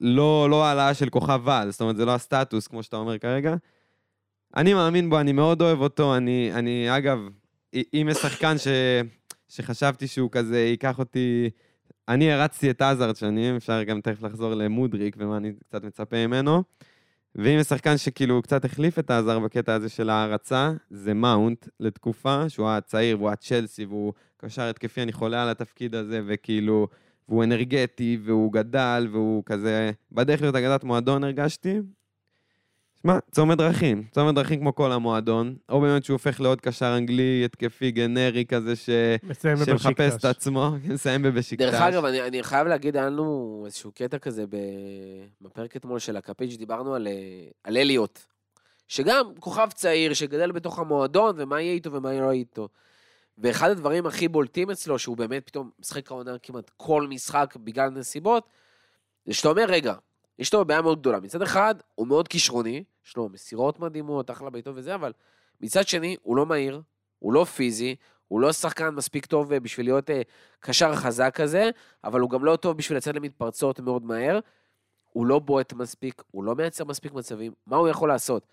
[0.00, 3.54] לא, לא העלאה של כוכב על, זאת אומרת, זה לא הסטטוס, כמו שאתה אומר כרגע.
[4.56, 7.18] אני מאמין בו, אני מאוד אוהב אותו, אני, אני אגב,
[7.74, 8.68] אם יש שחקן ש,
[9.48, 11.50] שחשבתי שהוא כזה ייקח אותי...
[12.08, 16.62] אני הרצתי את עזארד שנים, אפשר גם תכף לחזור למודריק ומה אני קצת מצפה ממנו.
[17.38, 22.48] ואם יש שחקן שכאילו קצת החליף את עזר בקטע הזה של ההערצה, זה מאונט לתקופה,
[22.48, 26.88] שהוא היה צעיר והוא היה צ'לסי והוא קשר התקפי, אני חולה על התפקיד הזה, וכאילו,
[27.28, 31.80] והוא אנרגטי, והוא גדל, והוא כזה, בדרך להיות אגדת מועדון הרגשתי.
[33.06, 37.42] שמע, צומת דרכים, צומת דרכים כמו כל המועדון, או באמת שהוא הופך לעוד קשר אנגלי,
[37.44, 38.90] התקפי, גנרי כזה, ש...
[39.22, 40.24] מסיים שמחפש את.
[40.24, 41.64] עצמו, מסיים בבשיקטש.
[41.64, 44.44] דרך אגב, אני, אני חייב להגיד, היה לנו איזשהו קטע כזה.
[45.40, 47.12] בפרק אתמול של הקפיץ', דיברנו על, אה,
[47.64, 48.20] על אליוט,
[48.88, 52.68] שגם כוכב צעיר שגדל בתוך המועדון, ומה יהיה איתו ומה לא יהיה איתו.
[53.38, 58.48] ואחד הדברים הכי בולטים אצלו, שהוא באמת פתאום משחק העונה כמעט כל משחק בגלל נסיבות,
[59.26, 59.94] זה שאתה אומר, רגע,
[60.38, 61.20] יש לו בעיה מאוד גדולה.
[61.20, 65.12] מצד אחד, הוא מאוד כישרוני, יש לו מסירות מדהימות, אחלה בעיטות וזה, אבל
[65.60, 66.82] מצד שני, הוא לא מהיר,
[67.18, 67.96] הוא לא פיזי,
[68.28, 70.22] הוא לא שחקן מספיק טוב אה, בשביל להיות אה,
[70.60, 71.70] קשר חזק כזה,
[72.04, 74.38] אבל הוא גם לא טוב בשביל לצאת למתפרצות מאוד מהר.
[75.12, 78.46] הוא לא בועט מספיק, הוא לא מייצר מספיק מצבים, מה הוא יכול לעשות?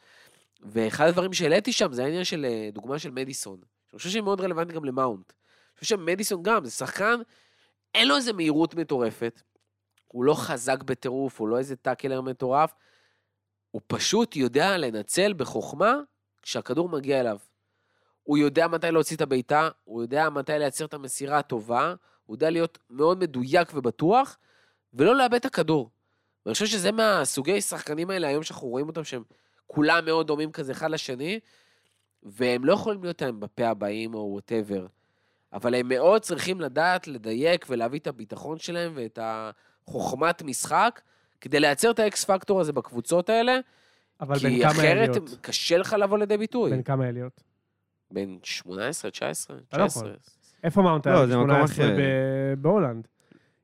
[0.62, 3.60] ואחד הדברים שהעליתי שם זה העניין של אה, דוגמה של מדיסון.
[3.94, 5.30] אני חושב שהיא מאוד רלוונטית גם למאונט.
[5.30, 7.16] אני חושב שמדיסון גם, זה שחקן,
[7.96, 9.42] אין לו איזה מהירות מטורפת,
[10.08, 12.74] הוא לא חזק בטירוף, הוא לא איזה tackler מטורף,
[13.74, 15.96] הוא פשוט יודע לנצל בחוכמה
[16.42, 17.38] כשהכדור מגיע אליו.
[18.24, 21.94] הוא יודע מתי להוציא את הבעיטה, הוא יודע מתי לייצר את המסירה הטובה,
[22.26, 24.38] הוא יודע להיות מאוד מדויק ובטוח,
[24.94, 25.90] ולא לאבד את הכדור.
[26.46, 29.24] ואני חושב שזה מהסוגי שחקנים האלה היום שאנחנו רואים אותם, שהם
[29.68, 31.40] כולם מאוד דומים כזה אחד לשני,
[32.24, 34.86] והם לא יכולים להיות האמבפה הבאים או whatever,
[35.54, 41.02] אבל הם מאוד צריכים לדעת לדייק ולהביא את הביטחון שלהם ואת החוכמת משחק,
[41.44, 43.60] כדי לייצר את האקס פקטור הזה בקבוצות האלה,
[44.22, 45.30] אבל כי בין כמה אחרת אליוט?
[45.42, 46.70] קשה לך לבוא לידי ביטוי.
[46.72, 47.42] בין כמה אליוט?
[48.12, 50.04] בין 18, 19, אתה לא 19.
[50.10, 50.18] יכול.
[50.64, 51.28] איפה מאונט לא, היה?
[51.28, 51.96] זה מקום 18 אחר.
[52.58, 53.08] בהולנד.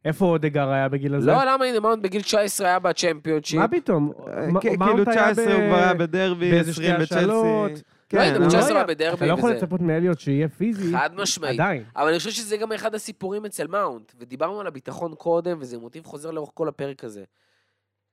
[0.05, 1.27] איפה אודגר היה בגיל הזה?
[1.31, 3.59] לא, למה הנה, מאונט בגיל 19 היה בצ'מפיונשיפ.
[3.59, 4.11] מה פתאום?
[4.27, 7.71] אה, כאילו היה 19 ב- הוא כבר היה בדרבי, באיזה 20 שתי השאלות.
[7.71, 7.83] בצ'לסי.
[8.13, 9.51] לא, הנה, כן, ב-19 הוא לא היה בדרבי אתה לא יכול.
[9.51, 11.59] לצפות מאליוט שיהיה פיזי, חד משמעית.
[11.59, 11.83] עדיין.
[11.95, 16.05] אבל אני חושב שזה גם אחד הסיפורים אצל מאונט, ודיברנו על הביטחון קודם, וזה מוטיב
[16.05, 17.23] חוזר לאורך כל הפרק הזה.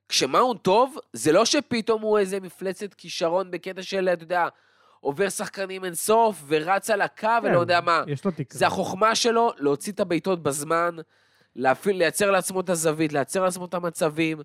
[0.09, 4.47] כשמאונט טוב, זה לא שפתאום הוא איזה מפלצת כישרון בקטע של, אתה יודע,
[4.99, 8.03] עובר שחקנים אינסוף ורץ על הקו כן, ולא יודע מה.
[8.07, 8.59] יש לו תקרה.
[8.59, 10.95] זה החוכמה שלו להוציא את הבעיטות בזמן,
[11.55, 14.37] להפעיל, לייצר לעצמו את הזווית, לייצר לעצמו את המצבים,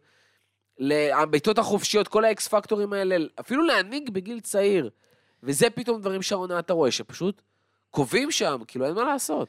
[1.13, 4.91] הבעיטות החופשיות, כל האקס פקטורים האלה, אפילו להנהיג בגיל צעיר.
[5.43, 7.43] וזה פתאום דברים שהעונה אתה רואה, שפשוט
[7.91, 9.49] קובעים שם, כאילו אין מה לעשות.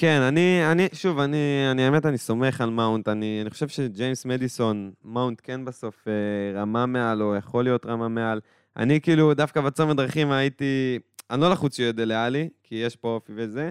[0.00, 3.08] כן, אני, אני, שוב, אני, אני, האמת, אני סומך על מאונט.
[3.08, 8.08] אני, אני חושב שג'יימס מדיסון, מאונט כן בסוף אה, רמה מעל, או יכול להיות רמה
[8.08, 8.40] מעל.
[8.76, 10.98] אני כאילו, דווקא בצומת דרכים הייתי,
[11.30, 13.70] אני לא לחוץ שהוא יהיה דלה אלי, כי יש פה אופי וזה.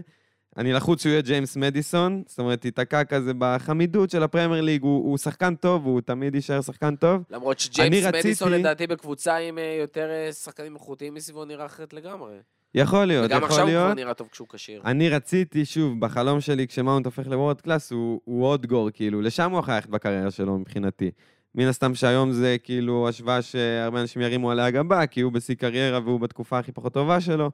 [0.58, 5.10] אני לחוץ שהוא יהיה ג'יימס מדיסון, זאת אומרת, תיתקע כזה בחמידות של הפרמייר ליג, הוא,
[5.10, 7.24] הוא שחקן טוב, הוא תמיד יישאר שחקן טוב.
[7.30, 11.94] למרות שג'יימס מדיסון רציתי- לדעתי בקבוצה עם אה, יותר אה, שחקנים איכותיים מסביבו נראה אחרת
[11.94, 12.36] לגמרי.
[12.76, 13.98] יכול להיות, וגם יכול עכשיו הוא כבר להיות.
[13.98, 14.82] נראה טוב כשהוא כשיר.
[14.86, 19.22] אני רציתי, שוב, בחלום שלי, כשמאונט הופך ל world class, הוא, הוא עוד גור, כאילו,
[19.22, 21.12] לשם הוא יכול ללכת בקריירה שלו מבחינתי.
[21.56, 26.00] מן הסתם שהיום זה כאילו השוואה שהרבה אנשים ירימו עליה גבה, כי הוא בשיא קריירה
[26.00, 27.52] והוא בתקופה הכי פחות טובה שלו.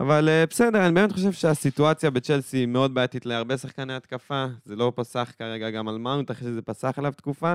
[0.00, 4.46] אבל אה, בסדר, אני באמת חושב שהסיטואציה בצ'לסי היא מאוד בעייתית להרבה שחקני התקפה.
[4.64, 7.54] זה לא פסח כרגע גם על מאונט, אחרי שזה פסח עליו תקופה.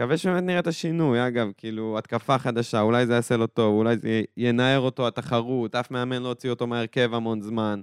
[0.00, 3.96] מקווה שבאמת נראה את השינוי, אגב, כאילו, התקפה חדשה, אולי זה יעשה לו טוב, אולי
[3.96, 7.80] זה ינער אותו התחרות, אף מאמן לא הוציא אותו מהרכב המון זמן.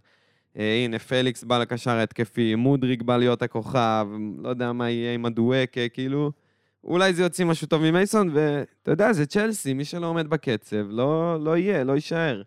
[0.57, 4.07] אה, הנה, פליקס בא לקשר ההתקפי, מודריק בא להיות הכוכב,
[4.43, 6.31] לא יודע מה יהיה עם הדואקה, כאילו,
[6.83, 11.37] אולי זה יוציא משהו טוב ממייסון, ואתה יודע, זה צ'לסי, מי שלא עומד בקצב, לא,
[11.43, 12.41] לא יהיה, לא יישאר.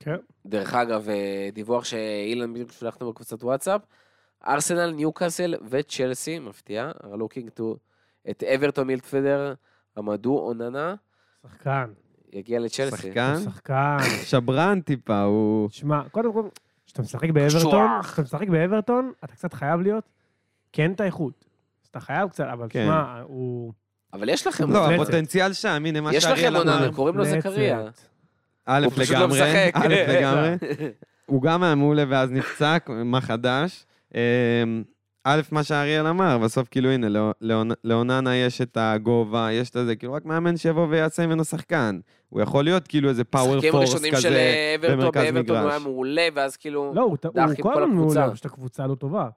[0.00, 0.16] כן.
[0.46, 3.80] דרך אגב, אה, דיווח שאילן בדיוק שלח לנו בקבוצת וואטסאפ,
[4.46, 7.62] ארסנל, ניוקאסל וצ'לסי, מפתיע, are looking to
[8.30, 9.54] את אברטון מילטפדר,
[9.98, 10.94] עמדו אוננה,
[11.42, 11.86] שחקן.
[12.32, 12.96] יגיע לצ'לסי.
[12.96, 13.96] שחקן, שחקן.
[14.30, 15.70] שברן טיפה, הוא...
[15.70, 16.42] שמע, קודם כל,
[16.86, 17.88] כשאתה משחק באברטון.
[18.02, 20.04] כשאתה משחק באברטון, אתה קצת חייב להיות,
[20.72, 21.44] כן את האיכות.
[21.82, 22.84] אז אתה חייב קצת, אבל כן.
[22.84, 23.72] שמע, הוא...
[24.12, 24.90] אבל יש לכם, לא.
[24.90, 26.92] הפוטנציאל שם, הנה מה יש שאריאל לכם עונה, אמר.
[26.92, 27.88] קוראים לו זכריה.
[28.66, 29.42] א', לא לגמרי.
[29.74, 30.56] א', לגמרי.
[31.26, 33.86] הוא גם היה מעולה ואז נפצע, מה חדש?
[35.28, 37.06] א', מה שאריאל אמר, בסוף כאילו הנה,
[37.40, 42.00] לאונ- לאוננה יש את הגובה, יש את זה, כאילו רק מאמן שיבוא ויעשה ממנו שחקן.
[42.28, 44.74] הוא יכול להיות כאילו איזה פאוור משחקים פורס ראשונים של כזה.
[44.78, 45.70] אברטון, במרכז באברטון הוא מגרש.
[45.72, 46.92] היה מעולה, ואז כאילו...
[46.94, 47.94] לא, הוא, דח הוא עם כל כל הזמן.
[47.94, 49.28] מעולה, פשוט הקבוצה לא טובה.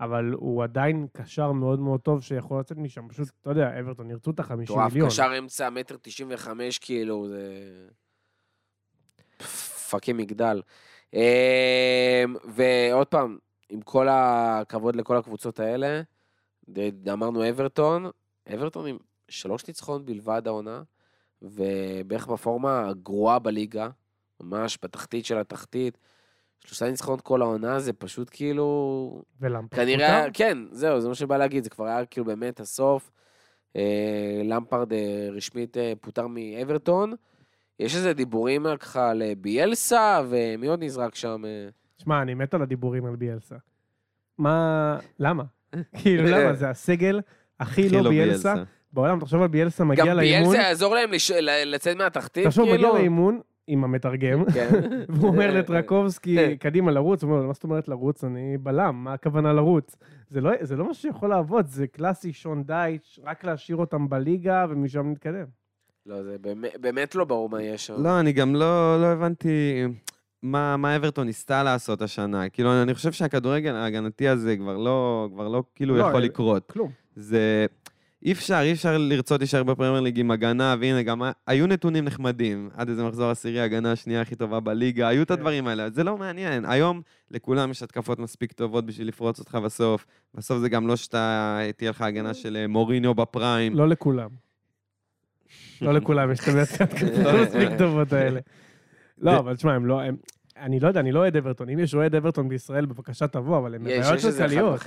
[0.00, 3.08] אבל הוא עדיין קשר מאוד מאוד טוב שיכול לצאת משם.
[3.08, 5.08] פשוט, אתה יודע, אברטון ירצו את ה-50 מטורף, מיליון.
[5.08, 7.42] קשר אמצע מטר תשעים וחמש, כאילו, זה...
[9.90, 10.60] פאקינג מגדל.
[11.14, 11.20] אמ,
[12.44, 13.38] ועוד פעם,
[13.72, 16.02] עם כל הכבוד לכל הקבוצות האלה,
[17.12, 18.10] אמרנו אברטון,
[18.54, 18.96] אברטון עם
[19.28, 20.82] שלוש ניצחונות בלבד העונה,
[21.42, 23.88] ובערך בפורמה הגרועה בליגה,
[24.40, 25.98] ממש בתחתית של התחתית.
[26.66, 29.22] שלושה ניצחונות כל העונה, זה פשוט כאילו...
[29.40, 30.30] ולמפרד כנראה, פוטר?
[30.34, 33.10] כן, זהו, זה מה שבא להגיד, זה כבר היה כאילו באמת הסוף.
[33.76, 37.12] אה, למפרד אה, רשמית אה, פוטר מאברטון.
[37.78, 41.44] יש איזה דיבורים ככה על אה, ביאלסה, ומי עוד נזרק שם?
[41.44, 41.68] אה?
[42.04, 43.56] שמע, אני מת על הדיבורים על ביאלסה.
[44.38, 44.98] מה...
[45.18, 45.44] למה?
[45.98, 46.54] כאילו, למה?
[46.54, 47.20] זה הסגל
[47.60, 48.54] הכי הכי לא ביאלסה
[48.92, 49.20] בעולם.
[49.20, 51.10] תחשוב על ביאלסה מגיע גם לאימון, ביאלסה יעזור להם
[51.66, 52.94] לצאת מהתחתית, תחשוב, מגיע כאילו?
[52.94, 54.68] לאימון עם המתרגם, כן.
[55.08, 58.24] והוא אומר לטרקובסקי, קדימה לרוץ, הוא אומר מה זאת אומרת לרוץ?
[58.24, 59.96] אני בלם, מה הכוונה לרוץ?
[60.30, 64.66] זה לא, זה לא מה שיכול לעבוד, זה קלאסי שון דייץ', רק להשאיר אותם בליגה
[64.70, 65.46] ומשם נתקדם.
[66.06, 68.02] לא, זה באמת- באמת לא ברור מה יש שם.
[68.02, 69.84] לא, אני גם לא, לא הבנתי
[70.42, 72.48] מה, מה אברטון ניסתה לעשות השנה.
[72.48, 76.70] כאילו, אני חושב שהכדורגל ההגנתי הזה כבר לא, כבר לא כאילו לא, יכול אה, לקרות.
[76.70, 76.90] כלום.
[77.16, 77.66] זה...
[78.24, 82.70] אי אפשר, אי אפשר לרצות להישאר בפרמייר ליג עם הגנה, והנה, גם היו נתונים נחמדים.
[82.76, 85.34] עד איזה מחזור עשירי, הגנה השנייה הכי טובה בליגה, היו את כן.
[85.34, 85.90] הדברים האלה.
[85.90, 86.64] זה לא מעניין.
[86.64, 90.06] היום לכולם יש התקפות מספיק טובות בשביל לפרוץ אותך בסוף.
[90.34, 93.74] בסוף זה גם לא שאתה, תהיה לך הגנה של אה, מוריניו בפריים.
[93.74, 94.28] לא לכולם.
[95.82, 96.48] לא לכולם, יש את
[97.26, 98.40] המספיק טובות האלה.
[99.18, 100.00] לא, אבל תשמע, הם לא...
[100.00, 100.16] הם-
[100.56, 101.68] אני לא יודע, אני לא אוהד אברטון.
[101.68, 104.80] אם יש אוהד אברטון בישראל, בבקשה תבוא, אבל הם בבעיות כלכליות.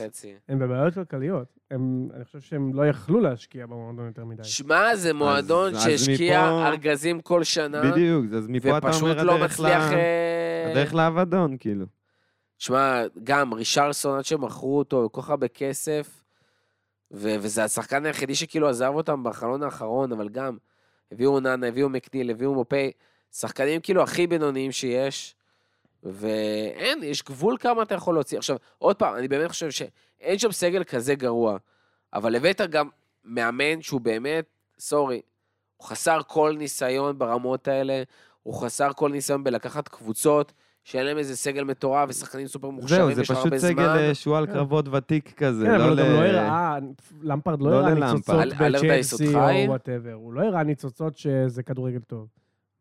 [0.49, 1.59] הם בבעיות כלכליות.
[1.71, 4.43] אני חושב שהם לא יכלו להשקיע במועדון יותר מדי.
[4.43, 9.33] שמע, זה מועדון שהשקיע ארגזים כל שנה, בדיוק, אז מפה אתה ופשוט אומר לא
[9.93, 11.85] אה, הדרך לאבדון, כאילו.
[12.57, 16.23] שמע, גם רישרסון, עד שמכרו אותו כל כך הרבה כסף,
[17.11, 20.57] ו- וזה השחקן היחידי שכאילו עזב אותם בחלון האחרון, אבל גם
[21.11, 22.91] הביאו נאנה, הביאו מקניל, הביאו מופי,
[23.39, 25.35] שחקנים כאילו הכי בינוניים שיש,
[26.03, 28.37] ואין, יש גבול כמה אתה יכול להוציא.
[28.37, 31.57] עכשיו, עוד פעם, אני באמת חושב שאין שם סגל כזה גרוע,
[32.13, 32.89] אבל הבאת גם
[33.25, 34.45] מאמן שהוא באמת,
[34.79, 35.21] סורי,
[35.77, 38.03] הוא חסר כל ניסיון ברמות האלה,
[38.43, 43.13] הוא חסר כל ניסיון בלקחת קבוצות שאין להם איזה סגל מטורף ושחקנים סופר זהו, מוכשרים,
[43.15, 43.97] זה יש לך פשוט הרבה סגל זמן.
[43.97, 44.53] אה, שועל כן.
[44.53, 45.65] קרבות ותיק כזה.
[45.65, 46.77] כן, אבל הוא ל- גם לא הראה,
[47.21, 47.93] למפרד לא לא הראה.
[47.93, 49.63] ניצוצות בצ'לסי אה?
[49.63, 50.13] או whatever.
[50.13, 52.27] הוא לא הראה ניצוצות שזה כדורגל טוב.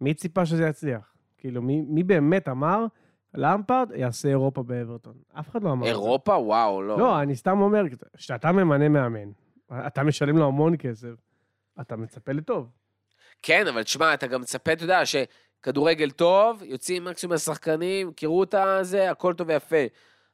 [0.01, 1.15] מי ציפה שזה יצליח?
[1.39, 2.87] כאילו, מי מי באמת אמר,
[3.35, 5.15] למפרד יעשה אירופה באברטון?
[5.41, 5.87] אף אחד לא אמר.
[5.87, 6.01] את זה.
[6.01, 6.33] אירופה?
[6.33, 6.99] וואו, לא.
[6.99, 7.85] לא, אני סתם אומר,
[8.17, 9.31] כשאתה ממנה מאמן,
[9.87, 11.15] אתה משלם לו המון כסף,
[11.81, 12.71] אתה מצפה לטוב.
[13.43, 18.55] כן, אבל תשמע, אתה גם מצפה, אתה יודע, שכדורגל טוב, יוצאים מקסימום מהשחקנים, קראו את
[18.55, 19.85] הזה, הכל טוב ויפה.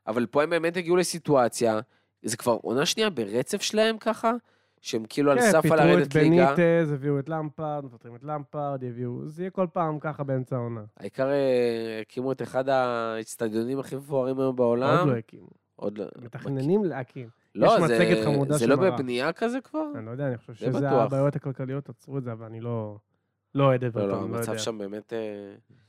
[0.07, 1.81] אבל פה הם באמת הגיעו לסיטואציה,
[2.23, 4.33] זה כבר עונה שנייה ברצף שלהם ככה,
[4.81, 6.47] שהם כאילו על סף על לרדת כן, ליגה.
[6.49, 9.29] פיטרו את בניטז, הביאו את למפרד, מפטרים את למפרד, יביאו...
[9.29, 10.81] זה יהיה כל פעם ככה באמצע העונה.
[10.97, 14.99] העיקר אה, הקימו את אחד האצטדיונים הכי מפוארים היום בעולם.
[14.99, 15.49] עוד לא הקימו.
[15.77, 16.05] עוד לא.
[16.23, 17.29] מתכננים להקים.
[17.55, 18.77] לא, יש זה- מצגת חמודה זה לא.
[18.77, 19.85] בבנייה כזה כבר?
[19.95, 20.93] אני לא יודע, אני חושב זה שזה בטוח.
[20.93, 22.97] הבעיות הכלכליות עצרו את זה, אבל אני לא...
[23.55, 24.59] לא אוהד לא, אברטון, לא, לא המצב יודע.
[24.63, 25.13] שם באמת...
[25.13, 25.19] אה,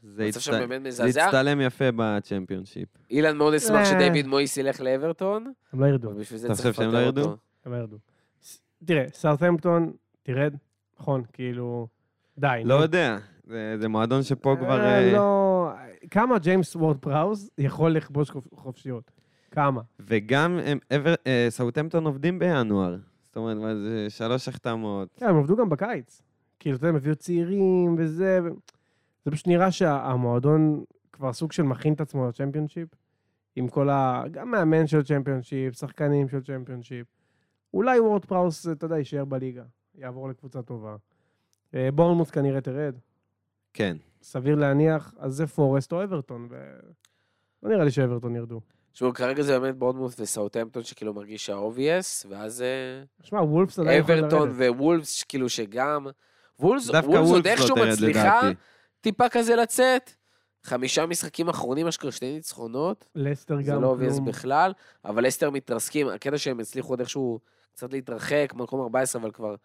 [0.03, 1.25] זה המצב שם הצט- באמת זה מזעזע.
[1.25, 2.89] הצטלם יפה בצ'מפיונשיפ.
[3.09, 3.85] אילן מאוד אשמח אה.
[3.85, 7.35] שדייוויד מויס ילך לאברטון, הם לא ירדו, זה אתה חושב שהם לא ירדו?
[7.65, 7.97] הם לא ירדו.
[8.85, 9.91] תראה, סאות'המפטון,
[10.23, 10.55] תרד,
[10.99, 11.87] נכון, כאילו...
[12.37, 12.61] די.
[12.65, 12.73] לא.
[12.73, 14.79] יודע, זה זה מועדון שפה כבר...
[14.79, 15.71] אה, אה, לא...
[16.11, 19.11] כמה ג'יימס וורד פראוס יכול לכבוש חופ- חופשיות?
[19.51, 19.81] כמה?
[19.99, 20.59] וגם
[21.27, 22.97] אה, סאות'המפטון עובדים בינואר.
[23.23, 25.09] זאת אומרת, זה שלוש החתמות.
[25.17, 26.21] כן, הם עבדו גם בקיץ.
[26.59, 28.39] כאילו, אתה יודע, הם הביאו צעירים וזה.
[29.25, 32.87] זה פשוט נראה שהמועדון כבר סוג של מכין את עצמו לצ'מפיונשיפ,
[33.55, 34.23] עם כל ה...
[34.31, 37.07] גם מאמן של צ'מפיונשיפ, שחקנים של צ'מפיונשיפ.
[37.73, 39.63] אולי וורד פראוס, אתה יודע, יישאר בליגה,
[39.95, 40.95] יעבור לקבוצה טובה.
[41.75, 42.95] אה, בורנמות' כנראה תרד,
[43.73, 43.97] כן.
[44.23, 46.55] סביר להניח, אז זה פורסט או אברטון, ו...
[47.63, 48.61] לא נראה לי שאברטון ירדו.
[48.93, 54.15] תשמעו, כרגע זה באמת בורנמות' וסאות'המפטון שכאילו מרגיש ה-obvious, ואז אה, שמע, וולפס עדיין יכול
[54.15, 54.75] אברטון לרדת.
[54.75, 56.07] ווולפס, כאילו שגם...
[56.59, 58.41] וולפס עוד לא איכשהו מצליחה.
[59.01, 60.11] טיפה כזה לצאת.
[60.63, 63.05] חמישה משחקים אחרונים, אשכרה שני ניצחונות.
[63.15, 64.21] לסטר גם זה לא obvious.
[64.21, 64.73] בכלל,
[65.05, 67.39] אבל לסטר מתרסקים, הקטע שהם הצליחו עוד איכשהו
[67.73, 69.55] קצת להתרחק, מקום 14, אבל כבר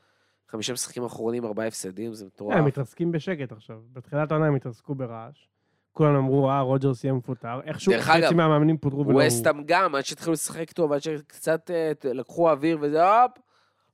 [0.49, 2.57] חמישה משחקים אחרונים, ארבעה הפסדים, זה מטורף.
[2.57, 3.77] הם מתרסקים בשקט עכשיו.
[3.93, 5.49] בתחילת העונה הם התרסקו ברעש.
[5.93, 7.61] כולם אמרו, אה, רוג'רס יהיה מפוטר.
[7.65, 9.23] איכשהו חצי מהמאמנים פוטרו ולא הוא.
[9.23, 13.33] ווסטאם גם, עד שהתחילו לשחק טוב, עד שקצת אה, לקחו אוויר וזה, הופ,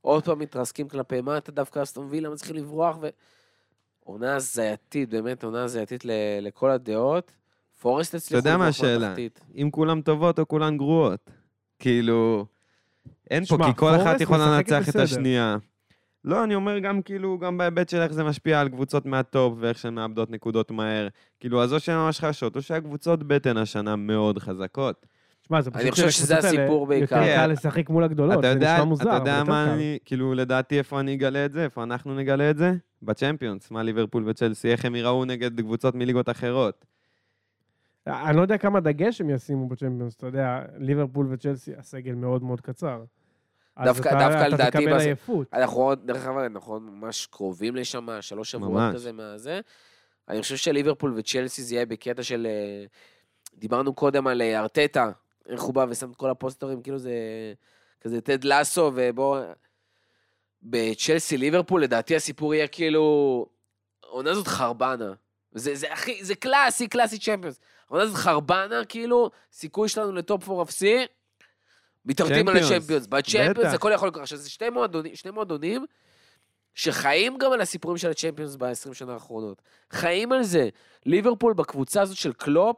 [0.01, 3.09] עוד פעם מתרסקים כלפי מטה, דווקא אסטון וילה מצליחים לברוח, ו...
[4.05, 6.11] עונה הזייתית, באמת עונה הזייתית ל-
[6.41, 7.33] לכל הדעות.
[7.81, 9.15] פורסט הצליחו יודע מה השאלה?
[9.55, 11.31] אם כולן טובות או כולן גרועות.
[11.79, 12.47] כאילו,
[13.30, 14.96] אין פה, שמע, כי כל אחת יכולה לנצח את.
[14.96, 15.57] השנייה.
[16.24, 19.78] לא, אני אומר גם כאילו, גם בהיבט של איך זה משפיע על קבוצות מהטופ ואיך
[19.78, 21.09] שהן מאבדות נקודות מהר.
[21.40, 25.07] כאילו, אז או שהן ממש חשות, או שהקבוצות בטן השנה מאוד חזקות.
[25.48, 27.16] שמע, זה אני פשוט חושב שזה הסיפור בעיקר.
[27.16, 27.36] יותר כן.
[27.36, 29.74] קל לשחק מול הגדולות, אתה זה יודע, נשמע מוזר, אתה יודע מה.
[29.74, 31.64] אני, כאילו, לדעתי איפה אני אגלה את זה?
[31.64, 32.72] איפה אנחנו נגלה את זה?
[33.03, 36.84] בצ'מפיונס, מה ליברפול וצ'לסי, איך הם ייראו נגד קבוצות מליגות אחרות.
[38.07, 42.61] אני לא יודע כמה דגש הם ישימו בצ'מפיונס, אתה יודע, ליברפול וצ'לסי, הסגל מאוד מאוד
[42.61, 43.05] קצר.
[43.84, 45.46] דווקא- אתה- דווקא אתה לדעתי תקבל עייפות.
[45.55, 48.94] אנחנו עוד, דרך אגב, אנחנו עוד ממש קרובים לשם, שלוש שבועות ממש.
[48.94, 49.61] כזה מהזה.
[50.28, 52.46] אני חושב שליברפול וצ'לסי זה יהיה בקטע של...
[52.50, 52.84] אה,
[53.59, 55.11] דיברנו קודם על אה, ארטטה,
[55.48, 57.12] איך הוא בא ושם את כל הפוסטרים, כאילו זה
[58.00, 59.40] כזה טד לסו, ובוא...
[60.62, 63.46] בצ'לסי ליברפול, לדעתי הסיפור יהיה כאילו...
[64.05, 65.12] העונה הזאת חרבנה.
[65.53, 67.61] זה, זה הכי, זה קלאסי, קלאסי צ'מפיונס.
[67.93, 70.87] העונה הזאת חרבנה, כאילו, סיכוי שלנו ל top 4 אפסי,
[72.05, 73.07] מתערבים על צ'מפיונס, הצ'מפיונס.
[73.07, 73.74] בצ'מפיונס.
[73.74, 74.22] הכל יכול לקרות.
[74.22, 75.86] עכשיו, זה שני מועדונים, שני מועדונים
[76.74, 79.62] שחיים גם על הסיפורים של הצ'מפיונס ב-20 שנה האחרונות.
[79.90, 80.68] חיים על זה.
[81.07, 82.76] ליברפול בקבוצה הזאת של קלופ,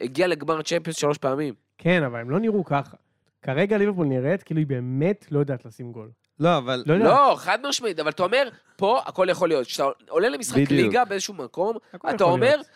[0.00, 1.54] הגיע לגמר צ'מפיונס שלוש פעמים.
[1.78, 2.96] כן, אבל הם לא נראו ככה.
[3.42, 6.10] כרגע ליברפול נראית כאילו היא באמת לא יודעת לשים גול.
[6.40, 6.82] לא, אבל...
[6.86, 6.98] לא.
[6.98, 9.66] לא, חד משמעית, אבל אתה אומר, פה הכל יכול להיות.
[9.66, 10.70] כשאתה עולה למשחק בדיוק.
[10.70, 11.76] ליגה באיזשהו מקום,
[12.14, 12.66] אתה אומר, להיות.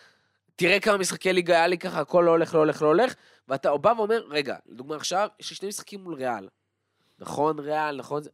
[0.59, 3.13] תראה כמה משחקי ליגה היה לי ככה, הכל לא הולך, לא הולך, לא הולך,
[3.47, 6.47] ואתה בא ואומר, רגע, לדוגמה עכשיו, יש לי שני משחקים מול ריאל.
[7.19, 8.29] נכון, ריאל, נכון, זה...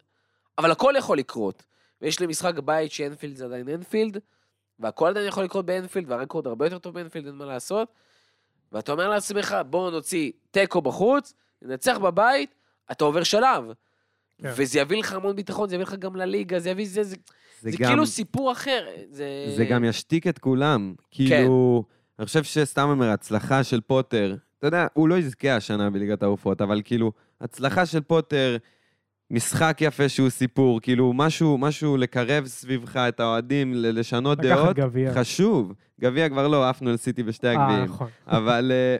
[0.58, 1.62] אבל הכל יכול לקרות.
[2.02, 4.18] ויש לי משחק בית שאנפילד זה עדיין אנפילד,
[4.78, 7.88] והכל עדיין יכול לקרות באנפילד, והרקורד הרבה יותר טוב באנפילד, אין מה לעשות.
[8.72, 12.54] ואתה אומר לעצמך, בואו נוציא תיקו בחוץ, ננצח בבית,
[12.90, 13.64] אתה עובר שלב.
[14.42, 14.50] כן.
[14.56, 17.16] וזה יביא לך המון ביטחון, זה יביא לך גם לליגה, זה יביא זה, זה, זה
[17.70, 17.88] זה גם...
[17.88, 18.86] כאילו סיפור אחר.
[19.10, 20.94] זה, זה גם ישתיק את כולם.
[21.10, 21.95] כאילו, כן.
[22.18, 26.60] אני חושב שסתם אומר, הצלחה של פוטר, אתה יודע, הוא לא יזכה השנה בליגת העופות,
[26.60, 28.56] אבל כאילו, הצלחה של פוטר,
[29.30, 35.14] משחק יפה שהוא סיפור, כאילו, משהו, משהו לקרב סביבך את האוהדים, לשנות דעות, גביע.
[35.14, 35.72] חשוב.
[36.00, 37.84] גביע כבר לא, עפנו על סיטי בשתי אה, הגביעים.
[37.84, 38.08] נכון.
[38.26, 38.96] אבל, אה,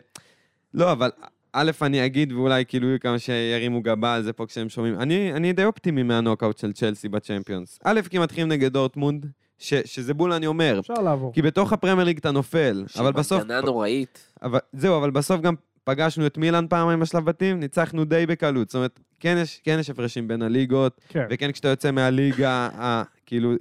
[0.75, 1.11] לא, אבל
[1.53, 5.01] א', אני אגיד, ואולי כאילו יהיו כמה שירימו גבה על זה פה כשהם שומעים.
[5.01, 7.79] אני, אני די אופטימי מהנוקאוט של צ'לסי בצ'מפיונס.
[7.85, 9.27] א', כי מתחילים נגד דורטמונד,
[9.59, 10.79] ש, שזה בול אני אומר.
[10.81, 11.33] אפשר לעבור.
[11.33, 13.41] כי בתוך הפרמייר ליג אתה נופל, אבל בסוף...
[13.41, 14.33] הגנה נוראית.
[14.43, 15.55] אבל, זהו, אבל בסוף גם
[15.85, 18.69] פגשנו את מילאן פעמיים בשלב בתים, ניצחנו די בקלות.
[18.69, 21.27] זאת אומרת, כן יש, כן יש הפרשים בין הליגות, כן.
[21.31, 23.53] וכן כשאתה יוצא מהליגה, ה, כאילו,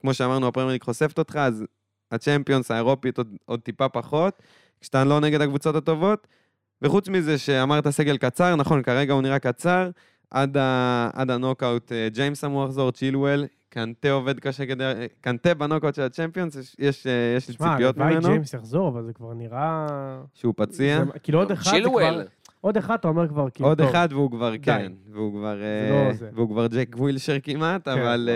[0.00, 1.64] כמו שאמרנו, הפרמייר ליג חושפת אותך, אז
[2.12, 4.42] הצ'מפיונס האירופית עוד, עוד טיפה פחות,
[4.80, 6.26] כשאתה לא נגד הקבוצות הטובות.
[6.82, 9.90] וחוץ מזה שאמרת סגל קצר, נכון, כרגע הוא נראה קצר,
[10.30, 14.92] עד, ה, עד הנוקאוט אה, ג'יימס אמור לחזור, צ'ילואל, קנטה עובד קשה כדי...
[15.20, 18.88] קנטה בנוקאוט של הצ'מפיונס, יש, יש, אה, יש לי שמע, ציפיות הלוואי ממנו, ג'יימס יחזור,
[18.88, 19.86] אבל זה כבר נראה...
[20.34, 21.04] שהוא פציע.
[21.04, 22.22] זה- כאילו עוד אחד זה כבר...
[22.60, 23.68] עוד אחד אתה אומר כבר כאילו...
[23.68, 23.88] עוד טוב.
[23.88, 24.58] אחד והוא כבר, די.
[24.62, 26.30] כן, והוא כבר, זה זה.
[26.34, 28.30] והוא כבר ג'ק ווילשר כמעט, כן, אבל...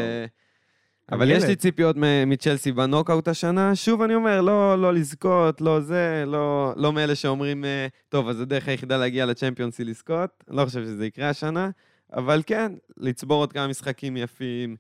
[1.11, 1.45] גם אבל יש.
[1.45, 3.74] לי ציפיות מצ'לסי בנוקאוט השנה.
[3.74, 7.64] שוב אני אומר, לא, לא לזכות, לא זה, לא, לא מאלה שאומרים,
[8.09, 10.45] טוב, אז הדרך היחידה להגיע לצ'מפיונס היא לזכות.
[10.49, 11.70] אני לא חושב שזה יקרה השנה,
[12.12, 14.76] אבל כן, לצבור עוד כמה משחקים יפים,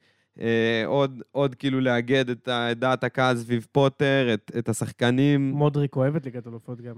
[0.86, 5.50] עוד, עוד כאילו לאגד את דעת הקהל סביב פוטר, את, את השחקנים.
[5.50, 6.94] מודריק אוהב את ליגת אלופות גם.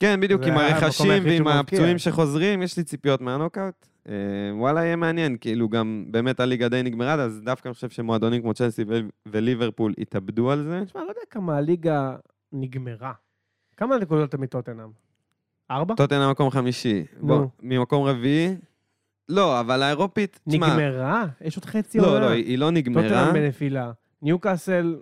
[0.00, 1.48] כן, בדיוק, עם המקום הרכשים ועם.
[1.48, 3.86] הפצועים שחוזרים, יש לי ציפיות מהנוקאוט.
[4.08, 4.14] אה,
[4.52, 8.54] וואלה, יהיה מעניין, כאילו גם באמת הליגה די נגמרה, אז דווקא אני חושב שמועדונים כמו
[8.54, 8.84] צ'לסי
[9.26, 10.82] וליברפול התאבדו על זה.
[10.86, 12.16] תשמע, לא יודע כמה הליגה
[12.52, 13.12] נגמרה.
[13.76, 14.88] כמה נקודות אתם מטוטנאם?
[15.70, 15.94] ארבע?
[15.94, 17.04] טוטנאם מקום חמישי.
[17.20, 17.46] בוא.
[17.62, 18.56] ממקום רביעי.
[19.30, 21.24] לא, אבל האירופית, תשמע, נגמרה?
[21.40, 22.20] יש עוד חצי לא, עונה.
[22.20, 23.02] לא, היא היא לא נגמרה.
[23.02, 23.92] טוטנאם בנפילה.
[24.22, 24.96] ניוקאסל,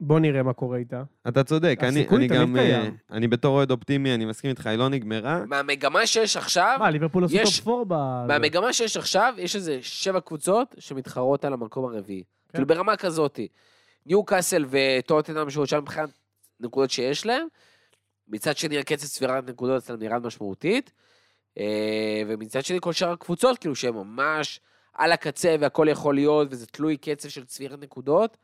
[0.00, 1.02] בוא נראה מה קורה איתה.
[1.28, 2.96] אתה צודק, אני הסיכוי אני תמיד גם, אה, קיים.
[3.10, 5.44] אני בתור אוהד אופטימי, אני מסכים איתך, היא לא נגמרה.
[5.46, 7.94] מהמגמה שיש עכשיו, מה, ליברפול עשו יש- top four ב...
[8.28, 12.22] מהמגמה שיש עכשיו, יש איזה שבע קבוצות שמתחרות על המקום הרביעי.
[12.22, 12.52] כן.
[12.52, 13.48] כאילו ברמה כזאתי.
[14.06, 16.08] ניו קאסל וטוטנאם שהוא שם מבחינת
[16.60, 17.46] נקודות שיש להם.
[18.28, 20.92] מצד שני, הקצב צבירת נקודות אצלם ירד משמעותית.
[21.58, 24.60] אה, ומצד שני, כל שאר הקבוצות, כאילו שהן ממש
[24.94, 28.36] על הקצה והכל יכול להיות, וזה תלוי קצב של צבירת נקודות.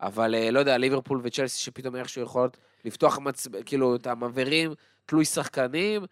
[0.00, 3.48] אבל אה, לא יודע, ליברפול וצ'לסי שפתאום איכשהו יכולות לפתוח מצ...
[3.66, 4.74] כאילו את המעברים,
[5.06, 6.02] תלוי שחקנים.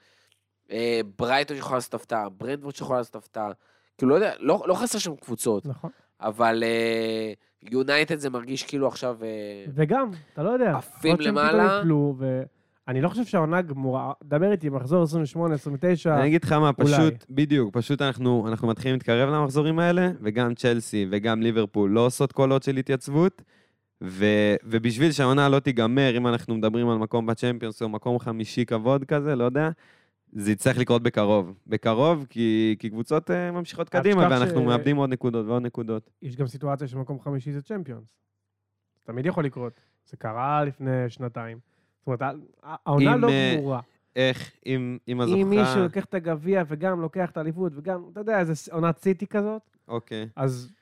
[0.71, 3.51] אה, ברייטון יכולה לעשות הפתעה, ברנטפורד שיכולה לעשות הפתעה.
[3.99, 5.91] כאילו, לא יודע, לא, לא חסר שם קבוצות, נכון.
[6.21, 6.63] אבל
[7.63, 9.19] יונייטד זה מרגיש כאילו עכשיו...
[9.23, 10.77] אה, וגם, אתה לא יודע.
[10.77, 11.83] עפים למעלה.
[11.83, 12.23] פתאום
[12.89, 14.13] ואני לא חושב שהעונה גמורה.
[14.25, 16.17] דבר איתי, מחזור 28, 29.
[16.19, 16.91] אני אגיד לך מה, אולי.
[16.93, 22.33] פשוט, בדיוק, פשוט אנחנו, אנחנו מתחילים להתקרב למחזורים האלה, וגם צ'לסי וגם ליברפול לא עושות
[22.33, 23.43] קולות של התייצבות,
[24.03, 24.25] ו,
[24.65, 29.37] ובשביל שהעונה לא תיגמר, אם אנחנו מדברים על מקום בצ'מפיונס או מקום חמישי כבוד כזה,
[29.37, 29.71] לא יודע,
[30.33, 31.55] זה יצטרך לקרות בקרוב.
[31.67, 36.11] בקרוב, כי, כי קבוצות uh, ממשיכות קדימה, ואנחנו ש- מאבדים עוד נקודות ועוד נקודות.
[36.23, 38.17] יש גם סיטואציה שמקום חמישי זה צ'מפיונס.
[39.05, 39.81] תמיד יכול לקרות.
[40.07, 41.59] זה קרה לפני שנתיים.
[42.07, 43.81] זאת אומרת, העונה לא אה, גמורה.
[44.17, 45.41] איך, אם, אם הזוכה...
[45.41, 49.27] אם מישהו לוקח את הגביע וגם לוקח את האליפות, וגם, אתה יודע, איזה עונת סיטי
[49.27, 50.29] כזאת, אוקיי.
[50.37, 50.73] אז...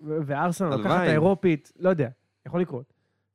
[0.00, 1.08] וארסנל לוקחת את.
[1.08, 2.08] האירופית, לא יודע,
[2.46, 2.92] יכול לקרות.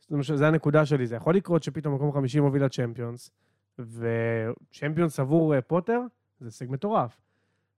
[0.09, 3.31] זה הנקודה שלי, זה יכול לקרות שפתאום מקום חמישי מוביל לצ'מפיונס,
[3.79, 6.01] וצ'מפיונס עבור אה, פוטר,
[6.39, 7.21] זה הישג מטורף,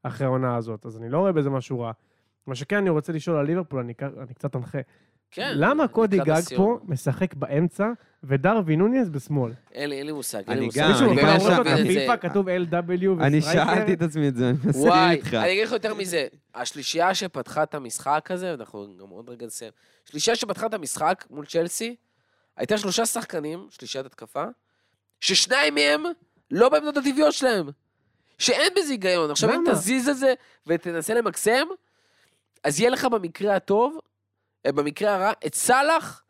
[0.03, 1.91] אחרי העונה הזאת, אז אני לא רואה בזה משהו רע.
[2.47, 4.79] מה שכן, אני רוצה לשאול על ליברפול, אני, אני קצת אנחה.
[5.33, 5.53] כן.
[5.55, 6.41] למה קודי גג.
[6.55, 7.87] פה משחק באמצע,
[8.23, 9.51] ודרווין נוניס בשמאל?
[9.71, 10.37] אין לי, אין לי מושג.
[10.37, 10.79] אין אני לי מושג.
[10.81, 13.41] גם, מישהו מבין את בפיפ"א, כתוב LW אני.
[13.41, 15.33] שאלתי את עצמי את זה, אני מסכים וואי, איתך.
[15.33, 19.71] אני אגיד לך יותר מזה, השלישייה שפתחה את המשחק הזה, אנחנו גם עוד רגע נסיים,
[20.05, 21.95] שלישייה שפתחה את המשחק מול צ'לסי,
[22.57, 24.43] הייתה שלושה שחקנים, שלישיית התקפה,
[25.19, 26.03] ששניים מהם
[26.51, 27.69] לא בעמדות הטבעיות שלהם.
[28.37, 29.31] שאין בזה היגיון.
[29.31, 29.63] עכשיו, אם?
[29.71, 30.33] תזיז את זה
[30.67, 31.67] ותנסה למקסם,
[32.63, 33.97] אז יהיה לך במקרה הטוב,
[34.71, 36.23] במקרה הרע, את סאלח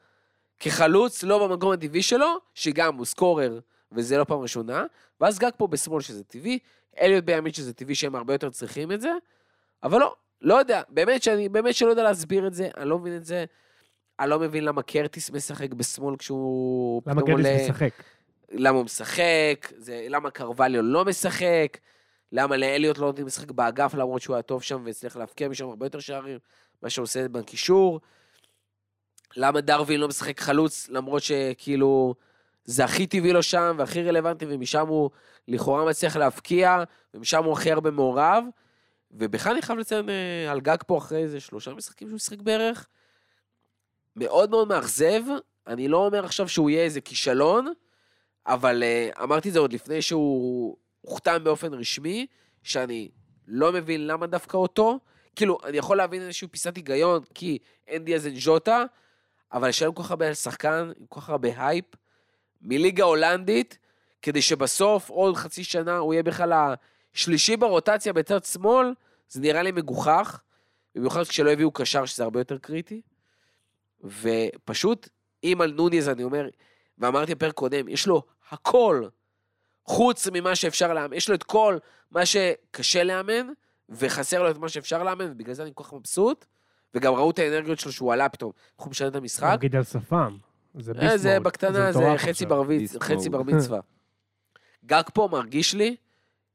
[0.60, 3.60] כחלוץ, לא במקום הטבעי שלו, שגם הוא סקורר,
[3.92, 4.86] וזה לא פעם ראשונה,
[5.22, 6.60] ואז גג פה בשמאל, שזה טבעי,
[7.02, 9.12] אליוט בימין, שזה טבעי, שהם הרבה יותר צריכים את זה,
[9.84, 13.16] אבל לא, לא יודע, באמת שאני, באמת שלא יודע להסביר את זה, אני לא מבין
[13.18, 13.46] את זה.
[14.20, 17.90] אני לא מבין למה קרטיס משחק בשמאל כשהוא למה קרטיס עולה- משחק?
[18.52, 21.78] למה הוא משחק, זה, למה קרווליו לא משחק,
[22.32, 25.86] למה לאליוט לא נותנים לשחק באגף למרות שהוא היה טוב שם והצליח להבקיע משם הרבה
[25.86, 26.40] יותר שערים,
[26.82, 28.00] מה שהוא עושה בקישור.
[29.36, 32.16] למה דרווין לא משחק חלוץ למרות שכאילו
[32.66, 35.10] זה הכי טבעי לו שם והכי רלוונטי ומשם הוא
[35.48, 38.44] לכאורה מצליח להבקיע ומשם הוא הכי הרבה מעורב.
[39.12, 42.88] ובכלל אני חייב לציין אה, על גג פה אחרי איזה שלושה משחקים שהוא שיחק בערך.
[44.16, 45.22] מאוד מאוד מאכזב,
[45.68, 47.74] אני לא אומר עכשיו שהוא יהיה איזה כישלון,
[48.48, 52.28] אבל אה, אמרתי את זה עוד לפני שהוא הוחתם באופן רשמי,
[52.64, 53.10] שאני
[53.48, 55.00] לא מבין למה דווקא אותו.
[55.36, 57.58] כאילו, אני יכול להבין איזושהי פיסת היגיון, כי
[57.88, 58.84] אין דיאז אין ז'וטה,
[59.54, 61.86] אבל לשלם כל כך הרבה על שחקן, עם כל כך הרבה הייפ,
[62.62, 63.78] מליגה הולנדית,
[64.22, 66.74] כדי שבסוף, עוד חצי שנה, הוא יהיה בכלל
[67.14, 68.94] השלישי ברוטציה בצד שמאל,
[69.30, 70.42] זה נראה לי מגוחך,
[70.96, 73.02] במיוחד כשלא הביאו קשר, שזה הרבה יותר קריטי.
[74.04, 75.10] ופשוט,
[75.44, 76.50] אם על נוניז אני אומר,
[76.98, 79.08] ואמרתי בפרק קודם, יש לו הכל,
[79.86, 81.78] חוץ ממה שאפשר לאמן, יש לו את כל
[82.12, 83.48] מה שקשה לאמן,
[83.90, 86.46] וחסר לו את מה שאפשר לאמן, ובגלל זה אני כל כך מבסוט,
[86.96, 89.54] וגם ראו את האנרגיות שלו שהוא עלה פתאום, איך הוא משנה את המשחק.
[89.58, 90.38] נגיד על שפם.
[90.80, 91.40] זה אה, ביסט זה.
[91.40, 92.46] בקטנה, זה חצי.
[93.30, 93.80] בר מצווה.
[94.86, 95.96] גג פה מרגיש לי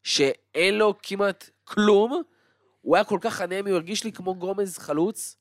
[0.03, 2.23] שאין לו כמעט כלום,
[2.83, 5.37] הוא היה כל כך אנמי, הוא הרגיש לי כמו גומז חלוץ,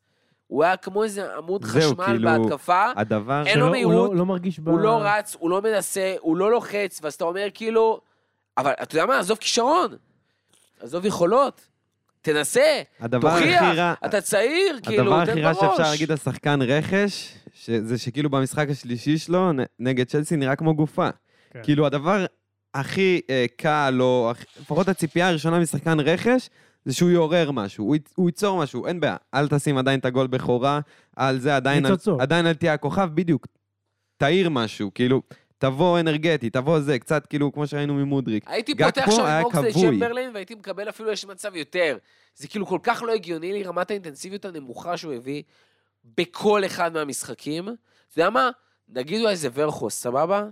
[0.47, 3.43] הוא היה כמו איזה עמוד זהו, חשמל כאילו, בהתקפה, הדבר...
[3.45, 4.69] אין לו שלא- מהירות, הוא לא- לא מרגיש ב...
[4.69, 8.01] הוא לא רץ, הוא לא מנסה, הוא לא לוחץ, ואז אתה אומר כאילו,
[8.57, 9.91] אבל אתה יודע מה, עזוב כישרון,
[10.79, 11.67] עזוב יכולות,
[12.33, 13.93] תנסה, הדבר תוכיח, הכי רע...
[14.05, 15.79] אתה צעיר, כאילו, הדבר תן הכי רע שאפשר בראש.
[15.79, 17.33] להגיד על שחקן רכש,
[17.65, 21.09] זה שכאילו במשחק השלישי שלו, נ- נגד צ'לסי, נראה כמו גופה.
[21.51, 21.59] כן.
[21.63, 22.25] כאילו, הדבר
[22.73, 26.49] הכי אה, קל, או לפחות הציפייה הראשונה משחקן רכש,
[26.85, 29.15] זה שהוא יעורר משהו, הוא, י- הוא ייצור משהו, אין בעיה.
[29.33, 30.79] אל תשים עדיין את הגול בכורה,
[31.15, 31.93] על זה עדיין, על.
[32.19, 33.47] עדיין אל תהיה הכוכב, בדיוק.
[34.17, 35.21] תעיר משהו, כאילו,
[35.57, 38.43] תבוא אנרגטי, תבוא זה, קצת כאילו, כמו שראינו ממודריק.
[38.47, 39.73] הייתי פותח שם עם אוקסלי.
[39.73, 41.97] צ'מברליין, והייתי מקבל אפילו, יש מצב יותר.
[42.35, 45.43] זה כאילו כל כך לא הגיוני לי, רמת האינטנסיביות הנמוכה שהוא הביא
[46.17, 47.67] בכל אחד מהמשחקים.
[47.67, 47.75] אתה
[48.17, 48.49] יודע מה?
[48.89, 50.45] נגיד הוא היה איזה ורכוס, סבבה?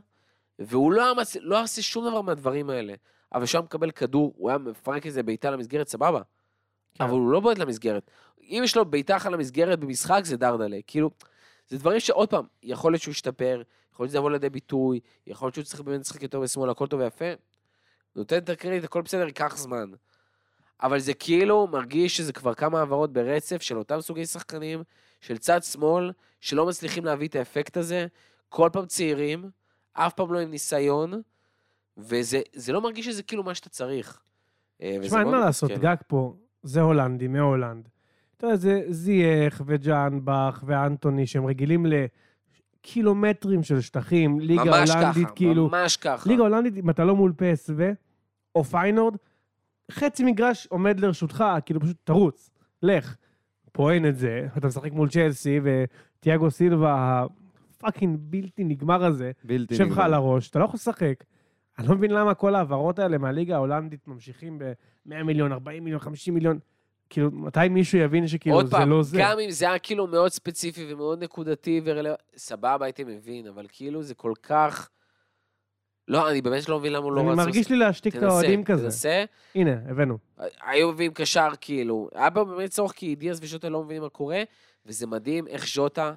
[0.59, 1.37] והוא לא, היה מצ...
[1.41, 2.93] לא עושה שום דבר מהדברים האלה.
[3.33, 6.21] אבל היה מקבל כדור, הוא היה מפרק איזה בעיטה למסגרת, סבבה.
[6.93, 7.03] כן.
[7.03, 8.11] אבל הוא לא בועט למסגרת.
[8.41, 10.77] אם יש לו בעיטה אחת למסגרת במשחק, זה דרדלה.
[10.87, 11.09] כאילו,
[11.67, 13.61] זה דברים שעוד פעם, יכול להיות שהוא ישתפר,
[13.95, 16.87] יכול להיות שזה יבוא לידי ביטוי, יכול להיות שהוא צריך באמת לשחק יותר בשמאל, הכל
[16.87, 17.25] טוב ויפה.
[18.15, 19.91] נותן את הקרדיט, הכל בסדר, ייקח זמן.
[20.81, 24.83] אבל זה כאילו מרגיש שזה כבר כמה העברות ברצף של אותם סוגי שחקנים,
[25.21, 28.07] של צד שמאל, שלא מצליחים להביא את האפקט הזה,
[28.49, 29.49] כל פעם צעירים,
[29.93, 31.21] אף פעם לא עם ניסיון,
[31.97, 34.21] וזה זה לא מרגיש שזה כאילו מה שאתה צריך.
[34.81, 35.85] אה, תשמע, אין מאוד מה לעשות, מתסכל.
[35.85, 37.89] גג פה, זה הולנדי, מהולנד.
[38.37, 41.85] אתה יודע, זה זייח וג'אנבך ואנטוני, שהם רגילים
[42.85, 45.69] לקילומטרים של שטחים, ליגה ממש הולנדית, ככה, כאילו...
[45.69, 46.29] ממש ככה.
[46.29, 47.81] ליגה הולנדית, אם אתה לא מול PSV
[48.55, 49.15] או פיינורד,
[49.91, 52.49] חצי מגרש עומד לרשותך, כאילו פשוט תרוץ,
[52.83, 53.15] לך.
[53.71, 57.25] פה אין את זה, אתה משחק מול צ'לסי, וטיאגו סילבה,
[57.77, 60.03] הפאקינג בלתי נגמר הזה, בלתי יושב לך נגמר.
[60.03, 61.23] על הראש, אתה לא יכול לשחק.
[61.79, 66.33] אני לא מבין למה כל ההעברות האלה מהליגה ההולנדית ממשיכים ב-100 מיליון, 40 מיליון, 50
[66.33, 66.59] מיליון.
[67.09, 69.17] כאילו, מתי מישהו יבין שכאילו עוד זה פעם, לא זה?
[69.19, 74.03] גם אם זה היה כאילו מאוד ספציפי ומאוד נקודתי ורלוונטי, סבבה, הייתי מבין, אבל כאילו
[74.03, 74.89] זה כל כך...
[76.07, 77.37] לא, אני באמת לא מבין למה הוא לא אני רץ...
[77.37, 78.83] מרגיש לי להשתיק את האוהדים כזה.
[78.83, 79.25] תנסה.
[79.55, 80.17] הנה, הבאנו.
[80.65, 82.09] היו מביאים קשר, כאילו.
[82.15, 84.43] היה פה באמת צורך, כי דיאז ושוטה לא מבינים מה קורה,
[84.85, 86.13] וזה מדהים איך ז'וטה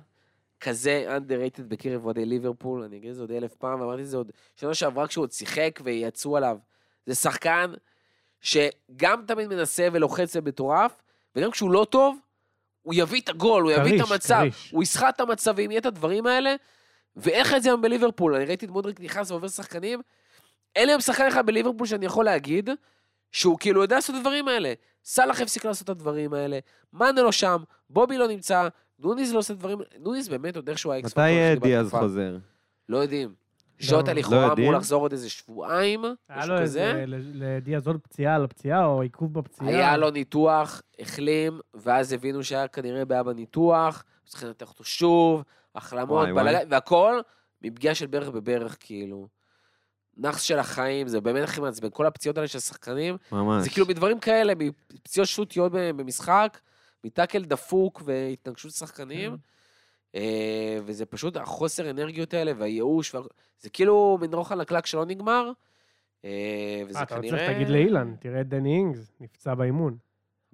[0.60, 4.16] כזה underrated בקרב אוהדי ליברפול, אני אגיד את זה עוד אלף פעם, ואמרתי את זה
[4.16, 6.58] עוד שנה שעברה כשהוא עוד שיחק ויצאו עליו.
[7.06, 7.72] זה שחקן
[8.40, 11.02] שגם תמיד מנסה ולוחץ ומטורף,
[11.36, 12.18] וגם כשהוא לא טוב,
[12.82, 14.70] הוא יביא את הגול, הוא יביא את המצב, כריש.
[14.70, 16.54] הוא יסחט את המצבים, יהיה את הדברים האלה,
[17.16, 18.34] ואיך את זה היום בליברפול?
[18.34, 20.00] אני ראיתי את מודריק נכנס ועובר שחקנים,
[20.76, 22.70] אין לי היום שחקן אחד בליברפול שאני יכול להגיד,
[23.32, 24.72] שהוא כאילו יודע לעשות את הדברים האלה.
[25.04, 26.58] סאלח הפסיק לעשות את הדברים האלה,
[26.92, 28.68] מאנה לא שם, בובי לא נמצא,
[28.98, 32.36] נוניז לא עושה את הדברים, נוניז באמת עוד איכשהו האקס מתי אה, דיאז חוזר?
[32.88, 33.47] לא יודעים.
[33.80, 34.72] ז'וטה לא לכאורה אמור יודעים.
[34.72, 36.90] לחזור עוד איזה שבועיים, היה משהו לו כזה.
[36.90, 39.68] איזה, ל- לדיאז עוד פציעה על הפציעה, או עיכוב בפציעה.
[39.70, 45.42] היה לו ניתוח, החלים, ואז הבינו שהיה כנראה בעיה בניתוח, צריכים לנתח אותו שוב,
[45.74, 46.28] החלמות,
[46.70, 47.20] והכל
[47.62, 49.28] מפגיעה של ברך בברך, כאילו.
[50.16, 51.88] נאחס של החיים, זה באמת הכי מעצבן.
[51.92, 53.64] כל הפציעות האלה של השחקנים, ממש.
[53.64, 54.52] זה כאילו מדברים כאלה,
[54.92, 56.58] מפציעות שטותיות במשחק,
[57.04, 59.36] מטאקל דפוק והתנגשות שחקנים, אה,
[60.84, 63.20] וזה פשוט החוסר אנרגיות האלה והייאוש, וה-
[63.60, 65.50] זה כאילו מין רוחן לקלק שלא נגמר,
[66.24, 66.30] אה,
[66.88, 67.38] וזה אה, אתה כנראה...
[67.38, 69.96] צריך להגיד לאילן, תראה את דני אינגס, נפצע באימון.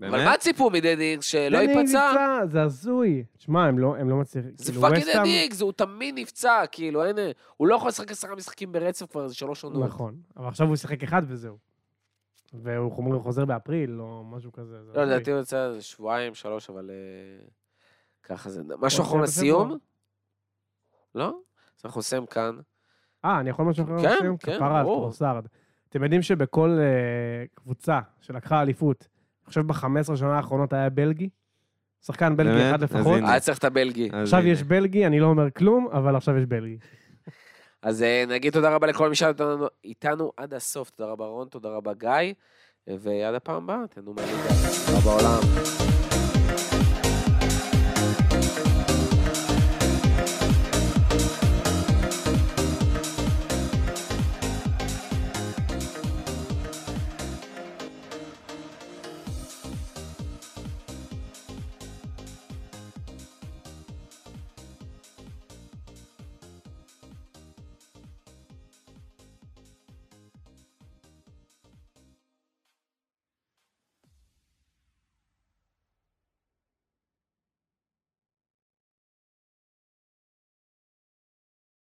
[0.00, 0.24] אבל באמת?
[0.24, 2.09] מה ציפו מדדי שלא דני אינגס ייפצע?
[2.11, 3.24] נפצע, זה הזוי.
[3.38, 4.50] תשמע, הם לא הם לא מצליחים.
[4.57, 7.16] זה כאילו, fucking וסטהאם- דדי הוא תמיד נפצע, כאילו, אין...
[7.57, 9.82] הוא לא יכול לשחק עשרה משחקים ברצף כבר איזה שלוש עונות.
[9.84, 11.57] נכון, אבל עכשיו הוא ישחק אחד וזהו.
[12.62, 14.82] והוא חומר חוזר באפריל, או משהו כזה.
[14.84, 15.05] זה לא.
[15.05, 16.90] לדעתי הוא יוצא איזה שבועיים, שלוש, אבל...
[18.24, 18.62] ככה זה.
[18.80, 19.78] משהו הוא אחרון לסיום?
[21.14, 21.26] לא?
[21.78, 22.56] אז אנחנו נסיים כאן.
[23.24, 24.36] אה, אני יכול משהו אחר כן, לסיום?
[24.36, 25.10] כן, כפרה על ברור.
[25.88, 29.08] אתם יודעים שבכל אה, קבוצה שלקחה אליפות,
[29.42, 31.28] אני חושב ב-15 שנה האחרונות היה בלגי?
[32.06, 32.70] שחקן בלגי?
[32.70, 33.20] אחד אז לפחות.
[33.26, 34.08] היה צריך את הבלגי.
[34.12, 34.46] עכשיו.
[34.46, 36.78] יש בלגי, אני לא אומר כלום, אבל עכשיו יש בלגי.
[37.82, 39.32] אז אה, נגיד תודה רבה לכל מי שהיה
[39.84, 40.90] איתנו- עד הסוף.
[40.90, 42.34] תודה רבה רון, תודה רבה גיא,
[42.86, 44.36] ועד הפעם הבאה, תהנו מהליגה.
[44.86, 45.84] תודה רבה בעולם.